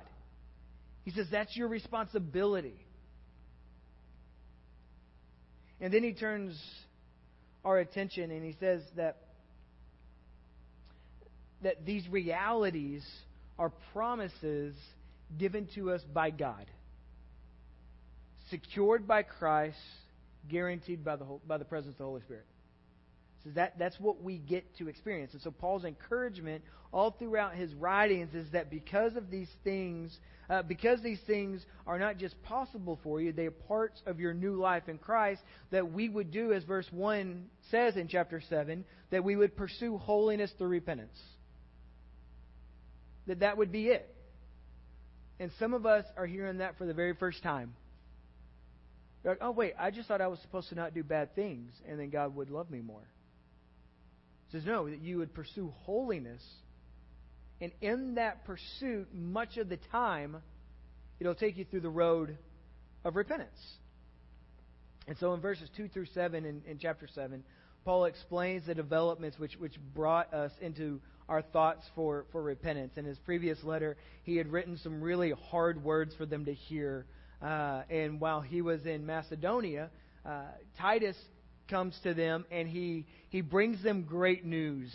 [1.03, 2.86] He says that's your responsibility.
[5.79, 6.59] And then he turns
[7.63, 9.17] our attention and he says that
[11.61, 13.03] that these realities
[13.57, 14.75] are promises
[15.37, 16.65] given to us by God,
[18.49, 19.77] secured by Christ,
[20.47, 22.45] guaranteed by the, by the presence of the Holy Spirit.
[23.55, 25.33] That, that's what we get to experience.
[25.33, 30.17] And so Paul's encouragement all throughout his writings is that because of these things,
[30.49, 34.33] uh, because these things are not just possible for you, they are parts of your
[34.33, 38.85] new life in Christ, that we would do, as verse 1 says in chapter 7,
[39.11, 41.17] that we would pursue holiness through repentance.
[43.27, 44.13] That that would be it.
[45.39, 47.75] And some of us are hearing that for the very first time.
[49.23, 51.99] Like, oh, wait, I just thought I was supposed to not do bad things, and
[51.99, 53.03] then God would love me more
[54.51, 56.41] says, no, that you would pursue holiness.
[57.59, 60.37] And in that pursuit, much of the time,
[61.19, 62.37] it'll take you through the road
[63.03, 63.59] of repentance.
[65.07, 67.43] And so in verses 2 through 7 in, in chapter 7,
[67.85, 72.93] Paul explains the developments which, which brought us into our thoughts for, for repentance.
[72.97, 77.05] In his previous letter, he had written some really hard words for them to hear.
[77.41, 79.89] Uh, and while he was in Macedonia,
[80.25, 80.41] uh,
[80.77, 81.15] Titus
[81.67, 84.93] comes to them and he, he brings them great news.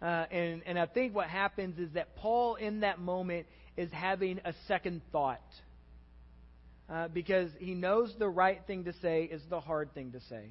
[0.00, 4.40] Uh, and, and I think what happens is that Paul, in that moment, is having
[4.44, 5.40] a second thought.
[6.88, 10.50] Uh, because he knows the right thing to say is the hard thing to say.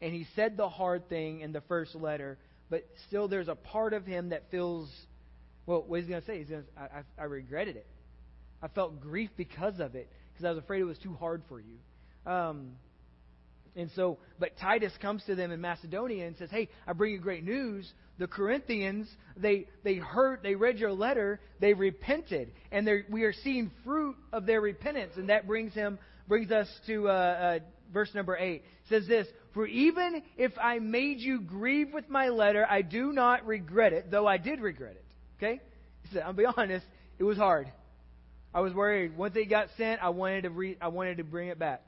[0.00, 2.38] And he said the hard thing in the first letter,
[2.70, 4.88] but still there's a part of him that feels,
[5.66, 6.38] well, what he's going to say?
[6.38, 7.86] He's going to, I, I, I regretted it.
[8.62, 11.60] I felt grief because of it, because I was afraid it was too hard for
[11.60, 12.30] you.
[12.30, 12.72] Um,
[13.74, 17.18] And so, but Titus comes to them in Macedonia and says, Hey, I bring you
[17.18, 17.90] great news.
[18.18, 23.70] The Corinthians, they, they heard, they read your letter, they repented, and we are seeing
[23.84, 25.12] fruit of their repentance.
[25.16, 27.58] And that brings him, brings us to uh, uh,
[27.92, 28.56] verse number 8.
[28.56, 33.12] It says this, For even if I made you grieve with my letter, I do
[33.12, 35.04] not regret it, though I did regret it.
[35.38, 35.60] Okay?
[36.02, 36.84] He said, I'll be honest,
[37.18, 37.72] it was hard.
[38.54, 39.16] I was worried.
[39.16, 41.82] Once it got sent, I wanted to re- I wanted to bring it back.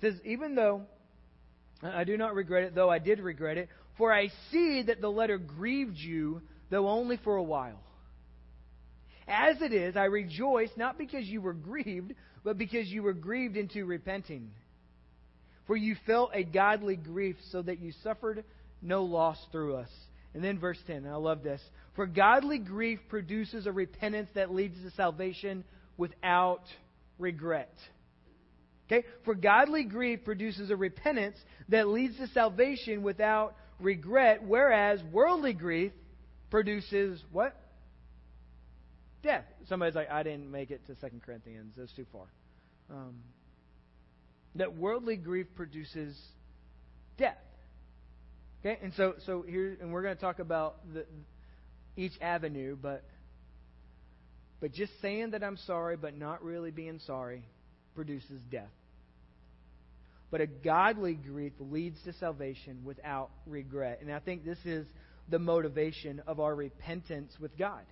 [0.00, 0.82] Says, even though
[1.82, 5.10] I do not regret it, though I did regret it, for I see that the
[5.10, 7.80] letter grieved you, though only for a while.
[9.26, 13.56] As it is, I rejoice not because you were grieved, but because you were grieved
[13.56, 14.50] into repenting.
[15.66, 18.44] For you felt a godly grief, so that you suffered
[18.80, 19.90] no loss through us.
[20.32, 21.60] And then verse 10, I love this.
[21.94, 25.64] For godly grief produces a repentance that leads to salvation
[25.96, 26.62] without
[27.18, 27.74] regret.
[28.90, 29.06] Okay?
[29.24, 31.36] For godly grief produces a repentance
[31.68, 35.92] that leads to salvation without regret, whereas worldly grief
[36.50, 37.54] produces what?
[39.22, 39.44] Death.
[39.68, 41.74] Somebody's like, I didn't make it to Second Corinthians.
[41.76, 42.26] That's too far.
[42.90, 43.16] Um,
[44.54, 46.18] that worldly grief produces
[47.18, 47.36] death.
[48.60, 51.04] Okay, and so so here, and we're going to talk about the,
[51.96, 53.04] each avenue, but
[54.60, 57.44] but just saying that I'm sorry, but not really being sorry,
[57.94, 58.70] produces death.
[60.30, 64.00] But a godly grief leads to salvation without regret.
[64.02, 64.86] And I think this is
[65.28, 67.84] the motivation of our repentance with God.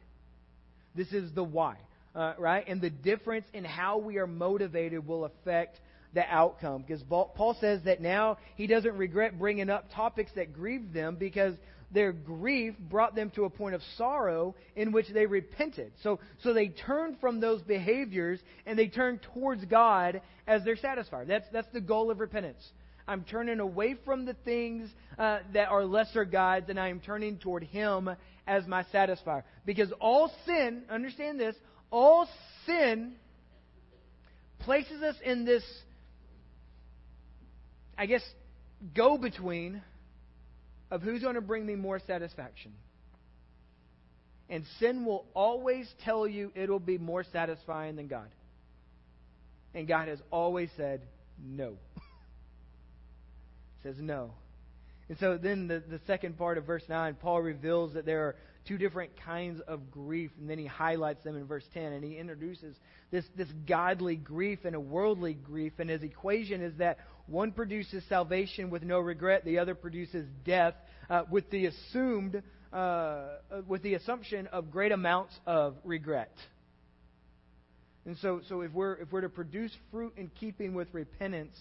[0.95, 1.77] This is the why,
[2.15, 2.65] uh, right?
[2.67, 5.81] And the difference in how we are motivated will affect
[6.15, 6.83] the outcome.
[6.83, 11.55] Because Paul says that now he doesn't regret bringing up topics that grieved them because
[11.91, 15.93] their grief brought them to a point of sorrow in which they repented.
[16.03, 21.27] So, so they turned from those behaviors and they turned towards God as their satisfier.
[21.27, 22.63] That's, that's the goal of repentance.
[23.09, 27.39] I'm turning away from the things uh, that are lesser gods and I am turning
[27.39, 28.11] toward Him
[28.47, 29.45] as my satisfier.
[29.65, 31.55] Because all sin, understand this,
[31.91, 32.29] all
[32.67, 33.15] sin
[34.61, 35.63] places us in this,
[37.97, 38.23] I guess,
[38.95, 39.83] go between
[40.91, 42.73] of who's going to bring me more satisfaction.
[44.49, 48.29] And sin will always tell you it'll be more satisfying than God.
[49.75, 51.03] And God has always said
[51.45, 51.77] no.
[53.83, 54.33] says no.
[55.09, 58.37] And so then the, the second part of verse 9, Paul reveals that there are
[58.67, 62.17] two different kinds of grief, and then he highlights them in verse 10, and he
[62.17, 62.75] introduces
[63.11, 68.05] this, this godly grief and a worldly grief, and his equation is that one produces
[68.09, 70.75] salvation with no regret, the other produces death
[71.11, 76.33] uh, with the assumed, uh, uh, with the assumption of great amounts of regret.
[78.05, 81.59] And so, so if we're if we're to produce fruit in keeping with repentance,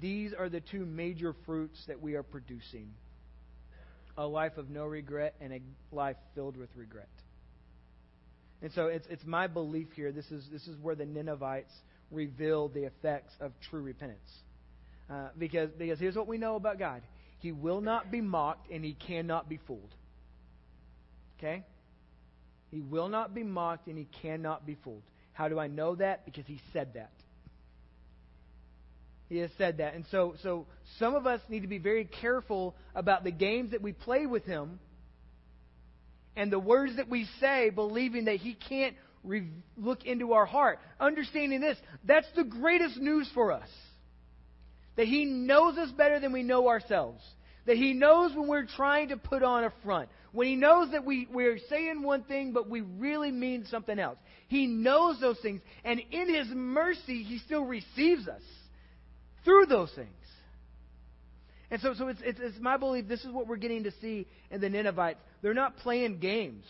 [0.00, 2.94] these are the two major fruits that we are producing:
[4.16, 5.60] a life of no regret and a
[5.92, 7.10] life filled with regret.
[8.62, 10.10] And so, it's it's my belief here.
[10.10, 11.72] This is this is where the Ninevites
[12.10, 14.30] reveal the effects of true repentance.
[15.10, 17.02] Uh, because, because here's what we know about God
[17.38, 19.94] He will not be mocked and He cannot be fooled.
[21.38, 21.64] Okay?
[22.70, 25.02] He will not be mocked and He cannot be fooled.
[25.32, 26.24] How do I know that?
[26.24, 27.12] Because He said that.
[29.28, 29.94] He has said that.
[29.94, 30.66] And so, so
[30.98, 34.44] some of us need to be very careful about the games that we play with
[34.44, 34.78] Him
[36.36, 40.78] and the words that we say, believing that He can't re- look into our heart.
[41.00, 43.68] Understanding this, that's the greatest news for us.
[44.96, 47.22] That He knows us better than we know ourselves.
[47.66, 50.08] That He knows when we're trying to put on a front.
[50.32, 54.18] When He knows that we, we're saying one thing, but we really mean something else.
[54.48, 55.60] He knows those things.
[55.84, 58.42] And in His mercy, He still receives us
[59.44, 60.08] through those things.
[61.70, 64.26] And so, so it's, it's, it's my belief this is what we're getting to see
[64.50, 65.18] in the Ninevites.
[65.42, 66.64] They're not playing games,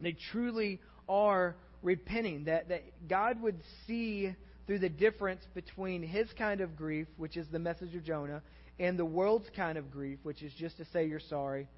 [0.00, 2.44] they truly are repenting.
[2.44, 4.34] That, that God would see
[4.66, 8.42] through the difference between his kind of grief, which is the message of Jonah,
[8.78, 11.68] and the world's kind of grief, which is just to say you're sorry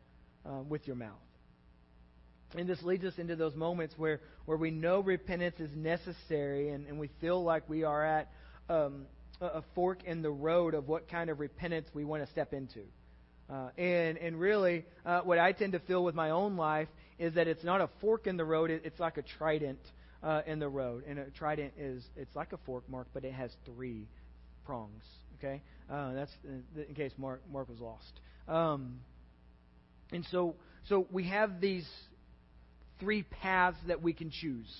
[0.47, 1.13] uh, with your mouth.
[2.57, 6.87] And this leads us into those moments where, where we know repentance is necessary and,
[6.87, 8.31] and we feel like we are at
[8.69, 9.07] um,
[9.41, 12.83] a fork in the road of what kind of repentance we want to step into.
[13.51, 17.35] Uh, and, and really, uh, what I tend to feel with my own life is
[17.35, 19.81] that it's not a fork in the road, it, it's like a trident
[20.25, 21.05] uh, in the road.
[21.07, 24.09] And a trident is it's like a fork, Mark, but it has three
[24.65, 25.05] prongs.
[25.39, 28.21] Okay, uh, that's uh, in case Mark Mark was lost.
[28.49, 29.01] Um,
[30.11, 30.57] and so
[30.89, 31.89] so we have these
[33.01, 34.73] three paths that we can choose.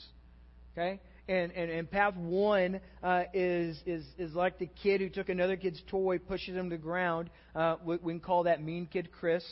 [0.77, 5.29] Okay, And, and, and path one uh, is, is, is like the kid who took
[5.29, 7.31] another kid's toy, pushes him to the ground.
[7.55, 9.45] Uh, we, we can call that mean kid Chris.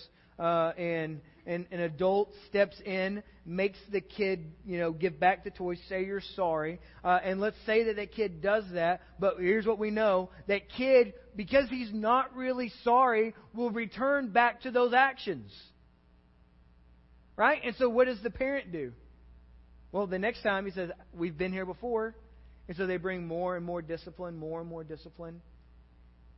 [0.43, 5.51] Uh, and, and an adult steps in, makes the kid, you know, give back the
[5.51, 6.81] toy, say you're sorry.
[7.05, 10.31] Uh, and let's say that that kid does that, but here's what we know.
[10.49, 15.53] That kid, because he's not really sorry, will return back to those actions.
[17.37, 17.61] Right?
[17.65, 18.91] And so what does the parent do?
[19.93, 22.17] Well, the next time he says, We've been here before.
[22.67, 25.41] And so they bring more and more discipline, more and more discipline.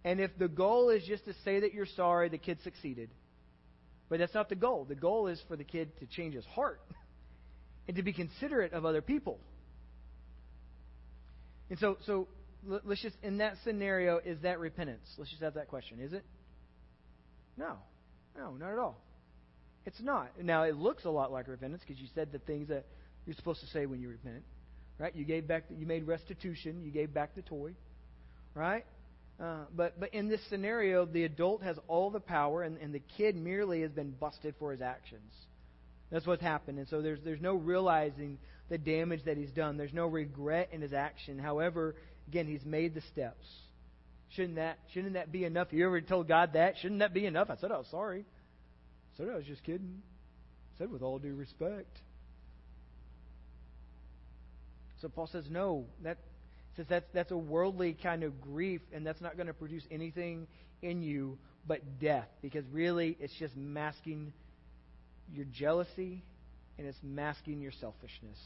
[0.04, 3.08] And if the goal is just to say that you're sorry, the kid succeeded.
[4.08, 4.84] But that's not the goal.
[4.88, 6.80] The goal is for the kid to change his heart
[7.88, 9.38] and to be considerate of other people.
[11.70, 12.28] And so, so
[12.84, 15.06] let's just, in that scenario, is that repentance?
[15.18, 16.00] Let's just have that question.
[16.00, 16.24] Is it?
[17.56, 17.76] No.
[18.36, 19.00] No, not at all.
[19.86, 20.30] It's not.
[20.42, 22.86] Now, it looks a lot like repentance because you said the things that
[23.26, 24.42] you're supposed to say when you repent,
[24.98, 25.14] right?
[25.14, 27.74] You gave back, the, you made restitution, you gave back the toy,
[28.54, 28.84] right?
[29.40, 33.02] Uh, but but in this scenario, the adult has all the power, and, and the
[33.16, 35.32] kid merely has been busted for his actions.
[36.10, 39.76] That's what's happened, and so there's there's no realizing the damage that he's done.
[39.76, 41.38] There's no regret in his action.
[41.38, 41.96] However,
[42.28, 43.46] again, he's made the steps.
[44.30, 45.68] Shouldn't that shouldn't that be enough?
[45.72, 46.74] You ever told God that?
[46.80, 47.50] Shouldn't that be enough?
[47.50, 48.20] I said I was sorry.
[48.20, 50.02] I said I was just kidding.
[50.74, 51.98] I said with all due respect.
[55.04, 56.16] So Paul says, no, that
[56.76, 60.46] says that's that's a worldly kind of grief, and that's not going to produce anything
[60.82, 64.32] in you but death, because really it's just masking
[65.32, 66.22] your jealousy
[66.76, 68.38] and it's masking your selfishness.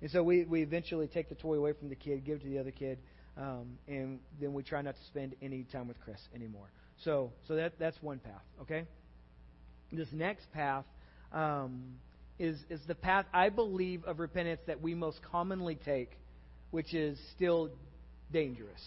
[0.00, 2.48] And so we, we eventually take the toy away from the kid, give it to
[2.48, 2.98] the other kid,
[3.36, 6.66] um, and then we try not to spend any time with Chris anymore.
[7.04, 8.42] So so that that's one path.
[8.62, 8.84] Okay.
[9.92, 10.84] This next path
[11.32, 11.94] um,
[12.38, 16.12] is, is the path, I believe, of repentance that we most commonly take,
[16.70, 17.70] which is still
[18.32, 18.82] dangerous.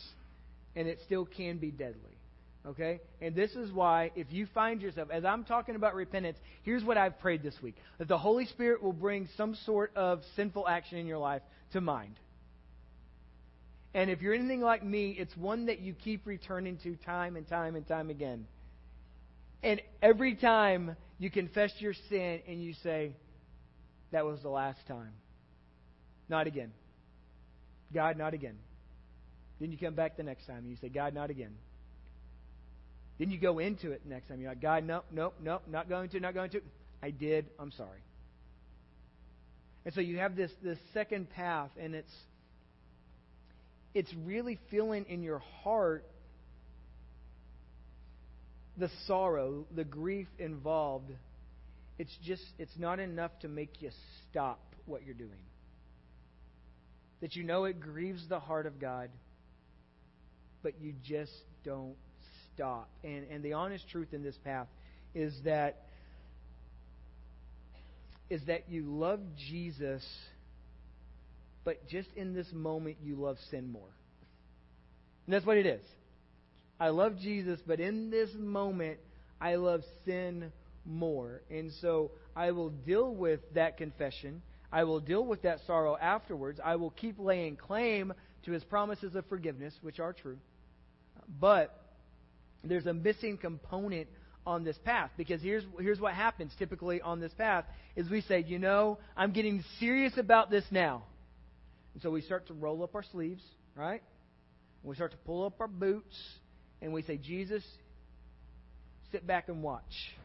[0.75, 2.17] And it still can be deadly.
[2.65, 2.99] Okay?
[3.21, 6.97] And this is why, if you find yourself, as I'm talking about repentance, here's what
[6.97, 10.97] I've prayed this week that the Holy Spirit will bring some sort of sinful action
[10.97, 11.41] in your life
[11.73, 12.15] to mind.
[13.93, 17.47] And if you're anything like me, it's one that you keep returning to time and
[17.47, 18.45] time and time again.
[19.63, 23.11] And every time you confess your sin and you say,
[24.11, 25.13] that was the last time.
[26.29, 26.71] Not again.
[27.93, 28.55] God, not again.
[29.59, 31.55] Then you come back the next time and you say, God, not again.
[33.19, 34.41] Then you go into it next time.
[34.41, 36.61] You're like, God, nope, nope, nope, not going to, not going to.
[37.03, 37.45] I did.
[37.59, 37.99] I'm sorry.
[39.85, 42.11] And so you have this, this second path, and it's
[43.93, 46.05] it's really feeling in your heart
[48.77, 51.11] the sorrow, the grief involved
[52.01, 53.91] it's just, it's not enough to make you
[54.23, 55.29] stop what you're doing.
[57.21, 59.11] That you know it grieves the heart of God,
[60.63, 61.31] but you just
[61.63, 61.93] don't
[62.55, 62.89] stop.
[63.03, 64.65] And, and the honest truth in this path
[65.13, 65.83] is that
[68.31, 70.03] is that you love Jesus,
[71.63, 73.93] but just in this moment you love sin more.
[75.27, 75.83] And that's what it is.
[76.79, 78.97] I love Jesus, but in this moment
[79.39, 80.51] I love sin
[80.85, 81.41] more.
[81.49, 84.41] And so I will deal with that confession.
[84.71, 86.59] I will deal with that sorrow afterwards.
[86.63, 88.13] I will keep laying claim
[88.45, 90.37] to his promises of forgiveness, which are true.
[91.39, 91.77] But
[92.63, 94.07] there's a missing component
[94.45, 97.65] on this path because here's here's what happens typically on this path
[97.95, 101.03] is we say, you know, I'm getting serious about this now.
[101.93, 103.43] And so we start to roll up our sleeves,
[103.75, 104.01] right?
[104.83, 106.15] We start to pull up our boots
[106.81, 107.63] and we say, Jesus,
[109.11, 110.15] sit back and watch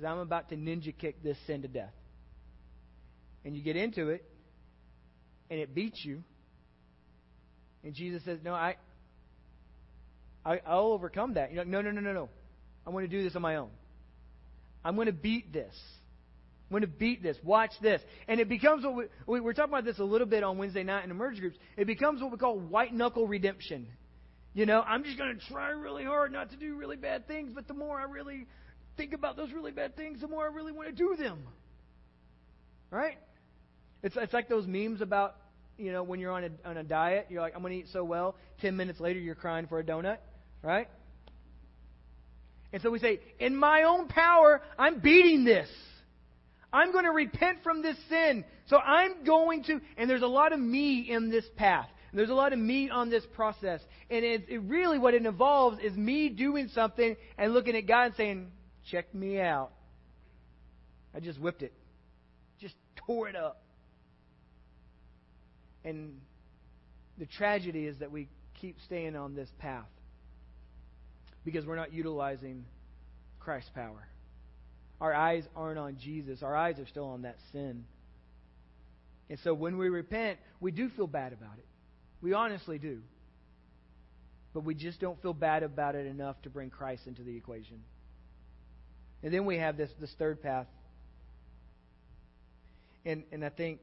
[0.00, 1.92] because I'm about to ninja kick this sin to death.
[3.44, 4.24] And you get into it,
[5.50, 6.22] and it beats you.
[7.84, 8.76] And Jesus says, No, I,
[10.44, 11.52] I I'll overcome that.
[11.52, 12.28] You're like, No, no, no, no, no.
[12.86, 13.70] I'm going to do this on my own.
[14.84, 15.74] I'm going to beat this.
[16.70, 17.36] I'm going to beat this.
[17.42, 18.00] Watch this.
[18.28, 20.82] And it becomes what we, we were talking about this a little bit on Wednesday
[20.82, 21.58] night in Merge groups.
[21.76, 23.86] It becomes what we call white knuckle redemption.
[24.54, 27.52] You know, I'm just going to try really hard not to do really bad things,
[27.54, 28.46] but the more I really
[29.00, 31.38] think about those really bad things, the more I really want to do them.
[32.90, 33.16] Right?
[34.02, 35.36] It's, it's like those memes about,
[35.78, 37.92] you know, when you're on a, on a diet, you're like, I'm going to eat
[37.94, 38.36] so well.
[38.60, 40.18] Ten minutes later, you're crying for a donut.
[40.62, 40.86] Right?
[42.74, 45.68] And so we say, in my own power, I'm beating this.
[46.70, 48.44] I'm going to repent from this sin.
[48.66, 51.88] So I'm going to, and there's a lot of me in this path.
[52.12, 53.80] There's a lot of me on this process.
[54.10, 58.06] And it, it really, what it involves is me doing something and looking at God
[58.06, 58.50] and saying,
[58.90, 59.70] Check me out.
[61.14, 61.72] I just whipped it,
[62.60, 62.74] just
[63.06, 63.62] tore it up.
[65.84, 66.20] and
[67.18, 68.28] the tragedy is that we
[68.60, 69.88] keep staying on this path
[71.44, 72.64] because we're not utilizing
[73.38, 74.06] Christ's power.
[75.00, 77.84] Our eyes aren't on Jesus, our eyes are still on that sin.
[79.30, 81.66] And so when we repent, we do feel bad about it.
[82.20, 83.00] We honestly do.
[84.52, 87.80] But we just don't feel bad about it enough to bring Christ into the equation.
[89.22, 90.66] And then we have this, this third path.
[93.04, 93.80] And, and I think,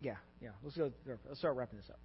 [0.00, 0.90] yeah, yeah, let's go.
[1.26, 1.98] Let's start wrapping this up.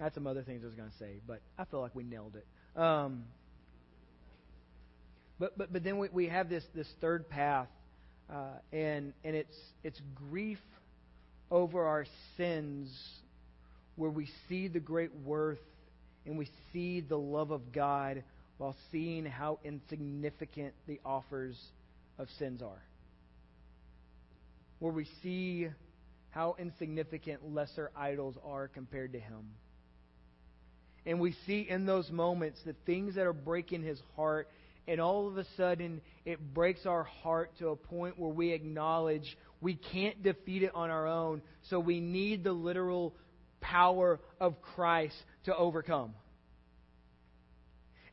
[0.00, 2.04] I had some other things I was going to say, but I feel like we
[2.04, 2.78] nailed it.
[2.78, 3.24] Um,
[5.38, 7.68] but, but, but then we, we have this, this third path,
[8.30, 10.58] uh, and, and it's, it's grief
[11.50, 12.06] over our
[12.36, 12.90] sins
[13.96, 15.58] where we see the great worth
[16.26, 18.22] and we see the love of God
[18.58, 21.56] while seeing how insignificant the offers
[22.18, 22.82] of sins are.
[24.78, 25.68] Where we see
[26.30, 29.52] how insignificant lesser idols are compared to Him.
[31.04, 34.48] And we see in those moments the things that are breaking His heart,
[34.88, 39.36] and all of a sudden it breaks our heart to a point where we acknowledge
[39.60, 43.14] we can't defeat it on our own, so we need the literal
[43.60, 46.14] power of Christ to overcome.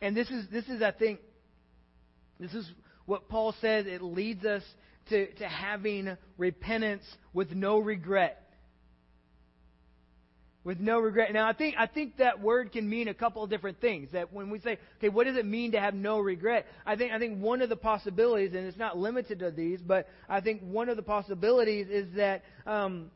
[0.04, 1.22] And this is, this is, I think,
[2.38, 2.70] this is
[3.06, 3.86] what Paul says.
[3.88, 4.62] It leads us
[5.08, 8.38] to, to having repentance with no regret.
[10.66, 11.32] With no regret.
[11.32, 14.10] Now, I think, I think that word can mean a couple of different things.
[14.12, 16.66] That when we say, okay, what does it mean to have no regret?
[16.86, 20.10] I think, I think one of the possibilities, and it's not limited to these, but
[20.28, 23.10] I think one of the possibilities is that, um,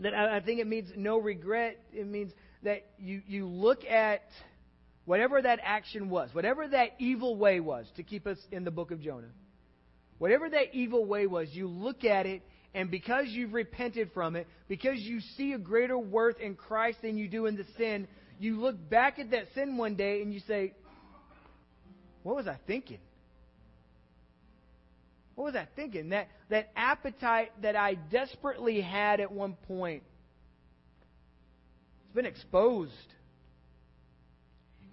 [0.00, 1.82] that I, I think it means no regret.
[1.90, 2.32] It means
[2.64, 4.20] that you, you look at
[5.06, 8.90] whatever that action was, whatever that evil way was, to keep us in the book
[8.90, 9.30] of Jonah,
[10.18, 12.42] whatever that evil way was, you look at it,
[12.74, 17.16] and because you've repented from it, because you see a greater worth in Christ than
[17.16, 18.06] you do in the sin,
[18.38, 20.74] you look back at that sin one day and you say,
[22.22, 22.98] What was I thinking?
[25.36, 26.10] What was I thinking?
[26.10, 30.02] That, that appetite that I desperately had at one point,
[32.04, 32.92] it's been exposed.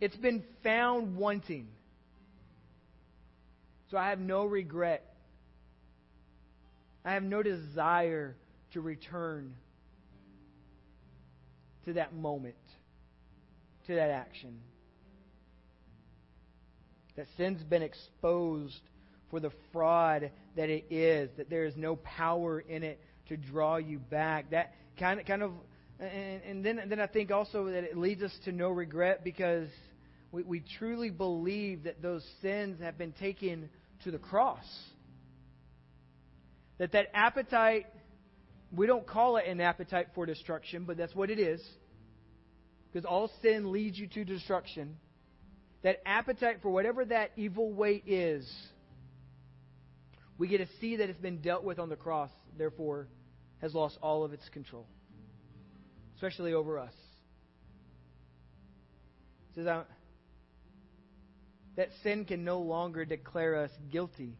[0.03, 1.69] It's been found wanting.
[3.89, 5.01] So I have no regret.
[7.05, 8.35] I have no desire
[8.73, 9.53] to return
[11.85, 12.57] to that moment,
[13.87, 14.59] to that action.
[17.15, 18.81] That sin's been exposed
[19.31, 22.99] for the fraud that it is, that there is no power in it
[23.29, 24.51] to draw you back.
[24.51, 25.53] That kind of, kind of,
[26.01, 29.69] and, and then, then I think also that it leads us to no regret because
[30.33, 33.69] we, we truly believe that those sins have been taken
[34.03, 34.65] to the cross.
[36.79, 37.85] That that appetite,
[38.75, 41.61] we don't call it an appetite for destruction, but that's what it is.
[42.91, 44.97] Because all sin leads you to destruction.
[45.83, 48.51] That appetite for whatever that evil way is
[50.39, 53.07] we get to see that it's been dealt with on the cross, therefore,
[53.61, 54.87] has lost all of its control,
[56.15, 56.93] especially over us.
[59.51, 59.83] It says uh,
[61.75, 64.37] that sin can no longer declare us guilty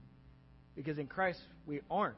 [0.76, 2.16] because in Christ we aren't.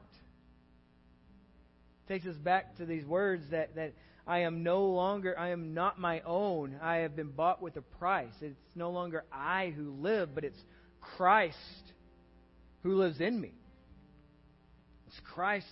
[2.08, 3.92] Takes us back to these words that, that
[4.26, 6.76] I am no longer, I am not my own.
[6.82, 8.32] I have been bought with a price.
[8.40, 10.58] It's no longer I who live, but it's
[11.00, 11.56] Christ
[12.82, 13.52] who lives in me.
[15.08, 15.66] It's Christ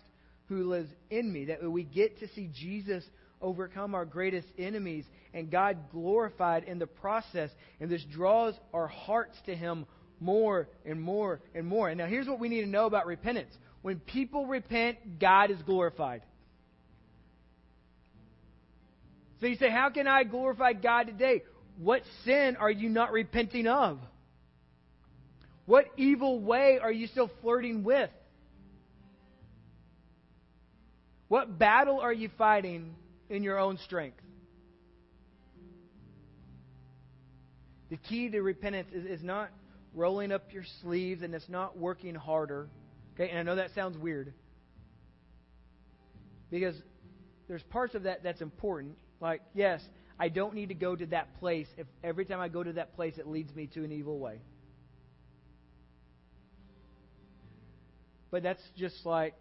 [0.49, 1.47] who lives in me.
[1.47, 3.05] That we get to see Jesus
[3.41, 7.51] overcome our greatest enemies and God glorified in the process.
[7.81, 9.85] And this draws our hearts to Him
[10.21, 11.89] more and more and more.
[11.89, 13.53] And now here's what we need to know about repentance.
[13.83, 16.23] When people repent, God is glorified.
[19.41, 21.43] So you say, How can I glorify God today?
[21.77, 23.99] What sin are you not repenting of?
[25.67, 28.11] What evil way are you still flirting with?
[31.29, 32.95] What battle are you fighting
[33.29, 34.21] in your own strength?
[37.91, 39.51] The key to repentance is, is not
[39.95, 42.69] rolling up your sleeves and it's not working harder.
[43.15, 44.33] Okay, and I know that sounds weird.
[46.51, 46.75] Because
[47.49, 48.97] there's parts of that that's important.
[49.21, 49.81] Like, yes,
[50.19, 52.95] I don't need to go to that place if every time I go to that
[52.97, 54.41] place it leads me to an evil way.
[58.31, 59.35] But that's just like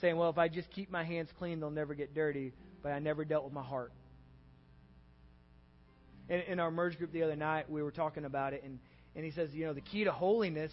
[0.00, 2.52] saying, well, if I just keep my hands clean, they'll never get dirty,
[2.82, 3.92] but I never dealt with my heart.
[6.28, 8.78] In, in our merge group the other night, we were talking about it, and,
[9.14, 10.72] and he says, you know, the key to holiness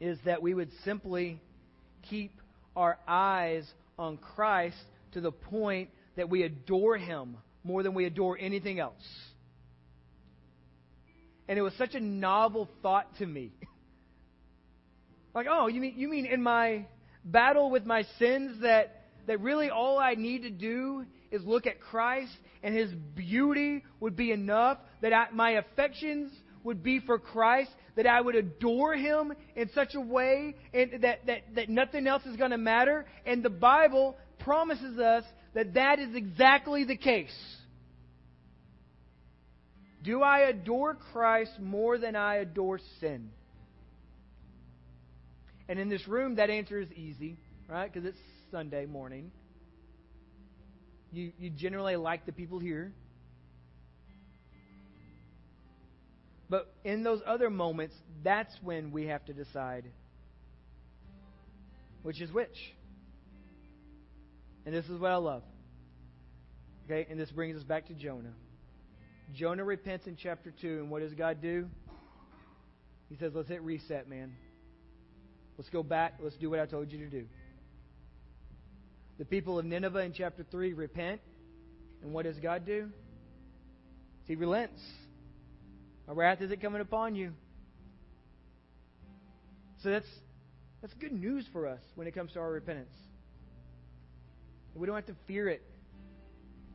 [0.00, 1.40] is that we would simply
[2.08, 2.32] keep
[2.76, 3.66] our eyes
[3.98, 4.76] on Christ
[5.12, 8.94] to the point that we adore Him more than we adore anything else.
[11.48, 13.52] And it was such a novel thought to me.
[15.34, 16.86] like, oh, you mean you mean in my
[17.24, 21.80] battle with my sins that that really all I need to do is look at
[21.80, 22.32] Christ
[22.62, 26.32] and His beauty would be enough, that I, my affections
[26.62, 31.26] would be for Christ, that I would adore Him in such a way and that,
[31.26, 33.04] that, that nothing else is going to matter.
[33.26, 35.24] And the Bible promises us
[35.54, 37.34] that that is exactly the case.
[40.02, 43.30] Do I adore Christ more than I adore sin?
[45.68, 47.90] And in this room, that answer is easy, right?
[47.90, 48.18] Because it's
[48.50, 49.30] Sunday morning.
[51.14, 52.92] You, you generally like the people here.
[56.50, 59.84] But in those other moments, that's when we have to decide
[62.02, 62.74] which is which.
[64.66, 65.42] And this is what I love.
[66.84, 68.34] Okay, and this brings us back to Jonah.
[69.34, 71.66] Jonah repents in chapter 2, and what does God do?
[73.08, 74.32] He says, Let's hit reset, man.
[75.56, 76.14] Let's go back.
[76.20, 77.26] Let's do what I told you to do.
[79.18, 81.20] The people of Nineveh in chapter 3 repent.
[82.02, 82.90] And what does God do?
[84.26, 84.80] He relents.
[86.08, 87.32] A wrath isn't coming upon you.
[89.82, 90.06] So that's
[90.80, 92.92] that's good news for us when it comes to our repentance.
[94.74, 95.62] We don't have to fear it.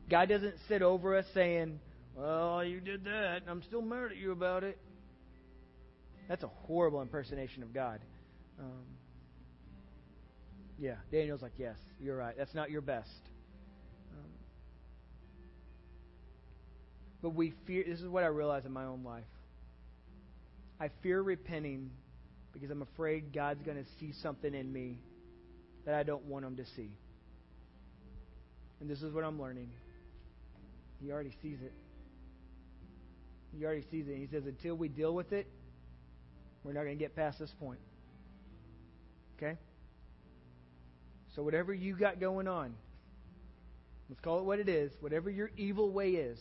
[0.08, 1.78] God doesn't sit over us saying,
[2.16, 4.78] Well, you did that, and I'm still mad at you about it.
[6.28, 8.00] That's a horrible impersonation of God.
[8.58, 8.84] Um,
[10.80, 12.34] yeah, Daniel's like, yes, you're right.
[12.36, 13.10] That's not your best.
[14.12, 14.30] Um,
[17.20, 19.24] but we fear, this is what I realize in my own life.
[20.80, 21.90] I fear repenting
[22.54, 24.96] because I'm afraid God's going to see something in me
[25.84, 26.90] that I don't want him to see.
[28.80, 29.68] And this is what I'm learning.
[31.02, 31.74] He already sees it.
[33.56, 34.16] He already sees it.
[34.16, 35.46] He says, until we deal with it,
[36.64, 37.80] we're not going to get past this point.
[39.36, 39.58] Okay?
[41.36, 42.74] So, whatever you got going on,
[44.08, 46.38] let's call it what it is, whatever your evil way is,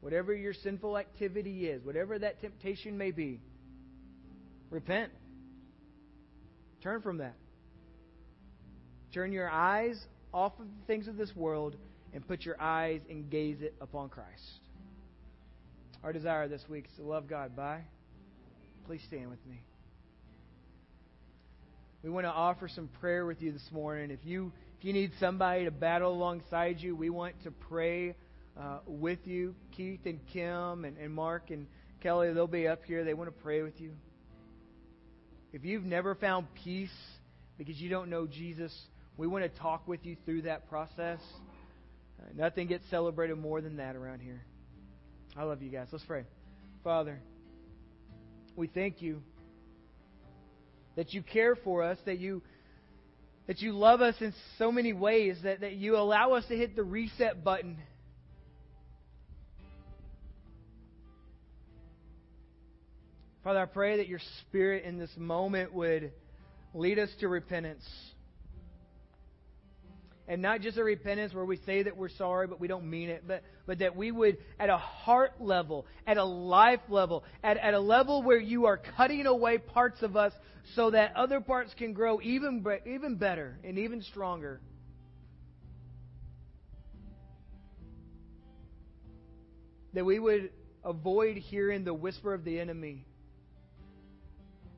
[0.00, 3.40] whatever your sinful activity is, whatever that temptation may be,
[4.70, 5.10] repent.
[6.82, 7.34] Turn from that.
[9.12, 10.00] Turn your eyes
[10.32, 11.76] off of the things of this world
[12.14, 14.60] and put your eyes and gaze it upon Christ.
[16.02, 17.82] Our desire this week is to love God by.
[18.86, 19.62] Please stand with me
[22.02, 24.10] we want to offer some prayer with you this morning.
[24.10, 28.16] If you if you need somebody to battle alongside you, we want to pray
[28.60, 29.54] uh, with you.
[29.76, 31.68] Keith and Kim and, and Mark and
[32.02, 33.04] Kelly, they'll be up here.
[33.04, 33.92] They want to pray with you.
[35.52, 36.90] If you've never found peace
[37.56, 38.76] because you don't know Jesus,
[39.16, 41.20] we want to talk with you through that process.
[42.18, 44.42] Uh, nothing gets celebrated more than that around here.
[45.36, 45.86] I love you guys.
[45.92, 46.24] Let's pray.
[46.82, 47.20] Father,
[48.56, 49.22] we thank you
[50.96, 52.42] that you care for us, that you
[53.46, 56.76] that you love us in so many ways, that, that you allow us to hit
[56.76, 57.76] the reset button.
[63.42, 66.12] Father, I pray that your spirit in this moment would
[66.72, 67.84] lead us to repentance.
[70.28, 73.08] And not just a repentance where we say that we're sorry, but we don't mean
[73.08, 77.56] it, but, but that we would, at a heart level, at a life level, at,
[77.56, 80.32] at a level where you are cutting away parts of us
[80.76, 84.60] so that other parts can grow even, even better and even stronger.
[89.94, 90.50] That we would
[90.84, 93.04] avoid hearing the whisper of the enemy.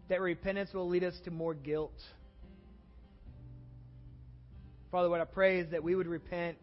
[0.08, 1.92] That repentance will lead us to more guilt.
[4.94, 6.56] Father, what I pray is that we would repent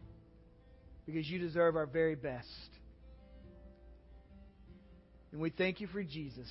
[1.06, 2.48] because you deserve our very best.
[5.34, 6.48] And we thank you for Jesus.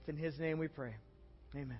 [0.00, 0.96] It's in his name we pray.
[1.54, 1.78] Amen.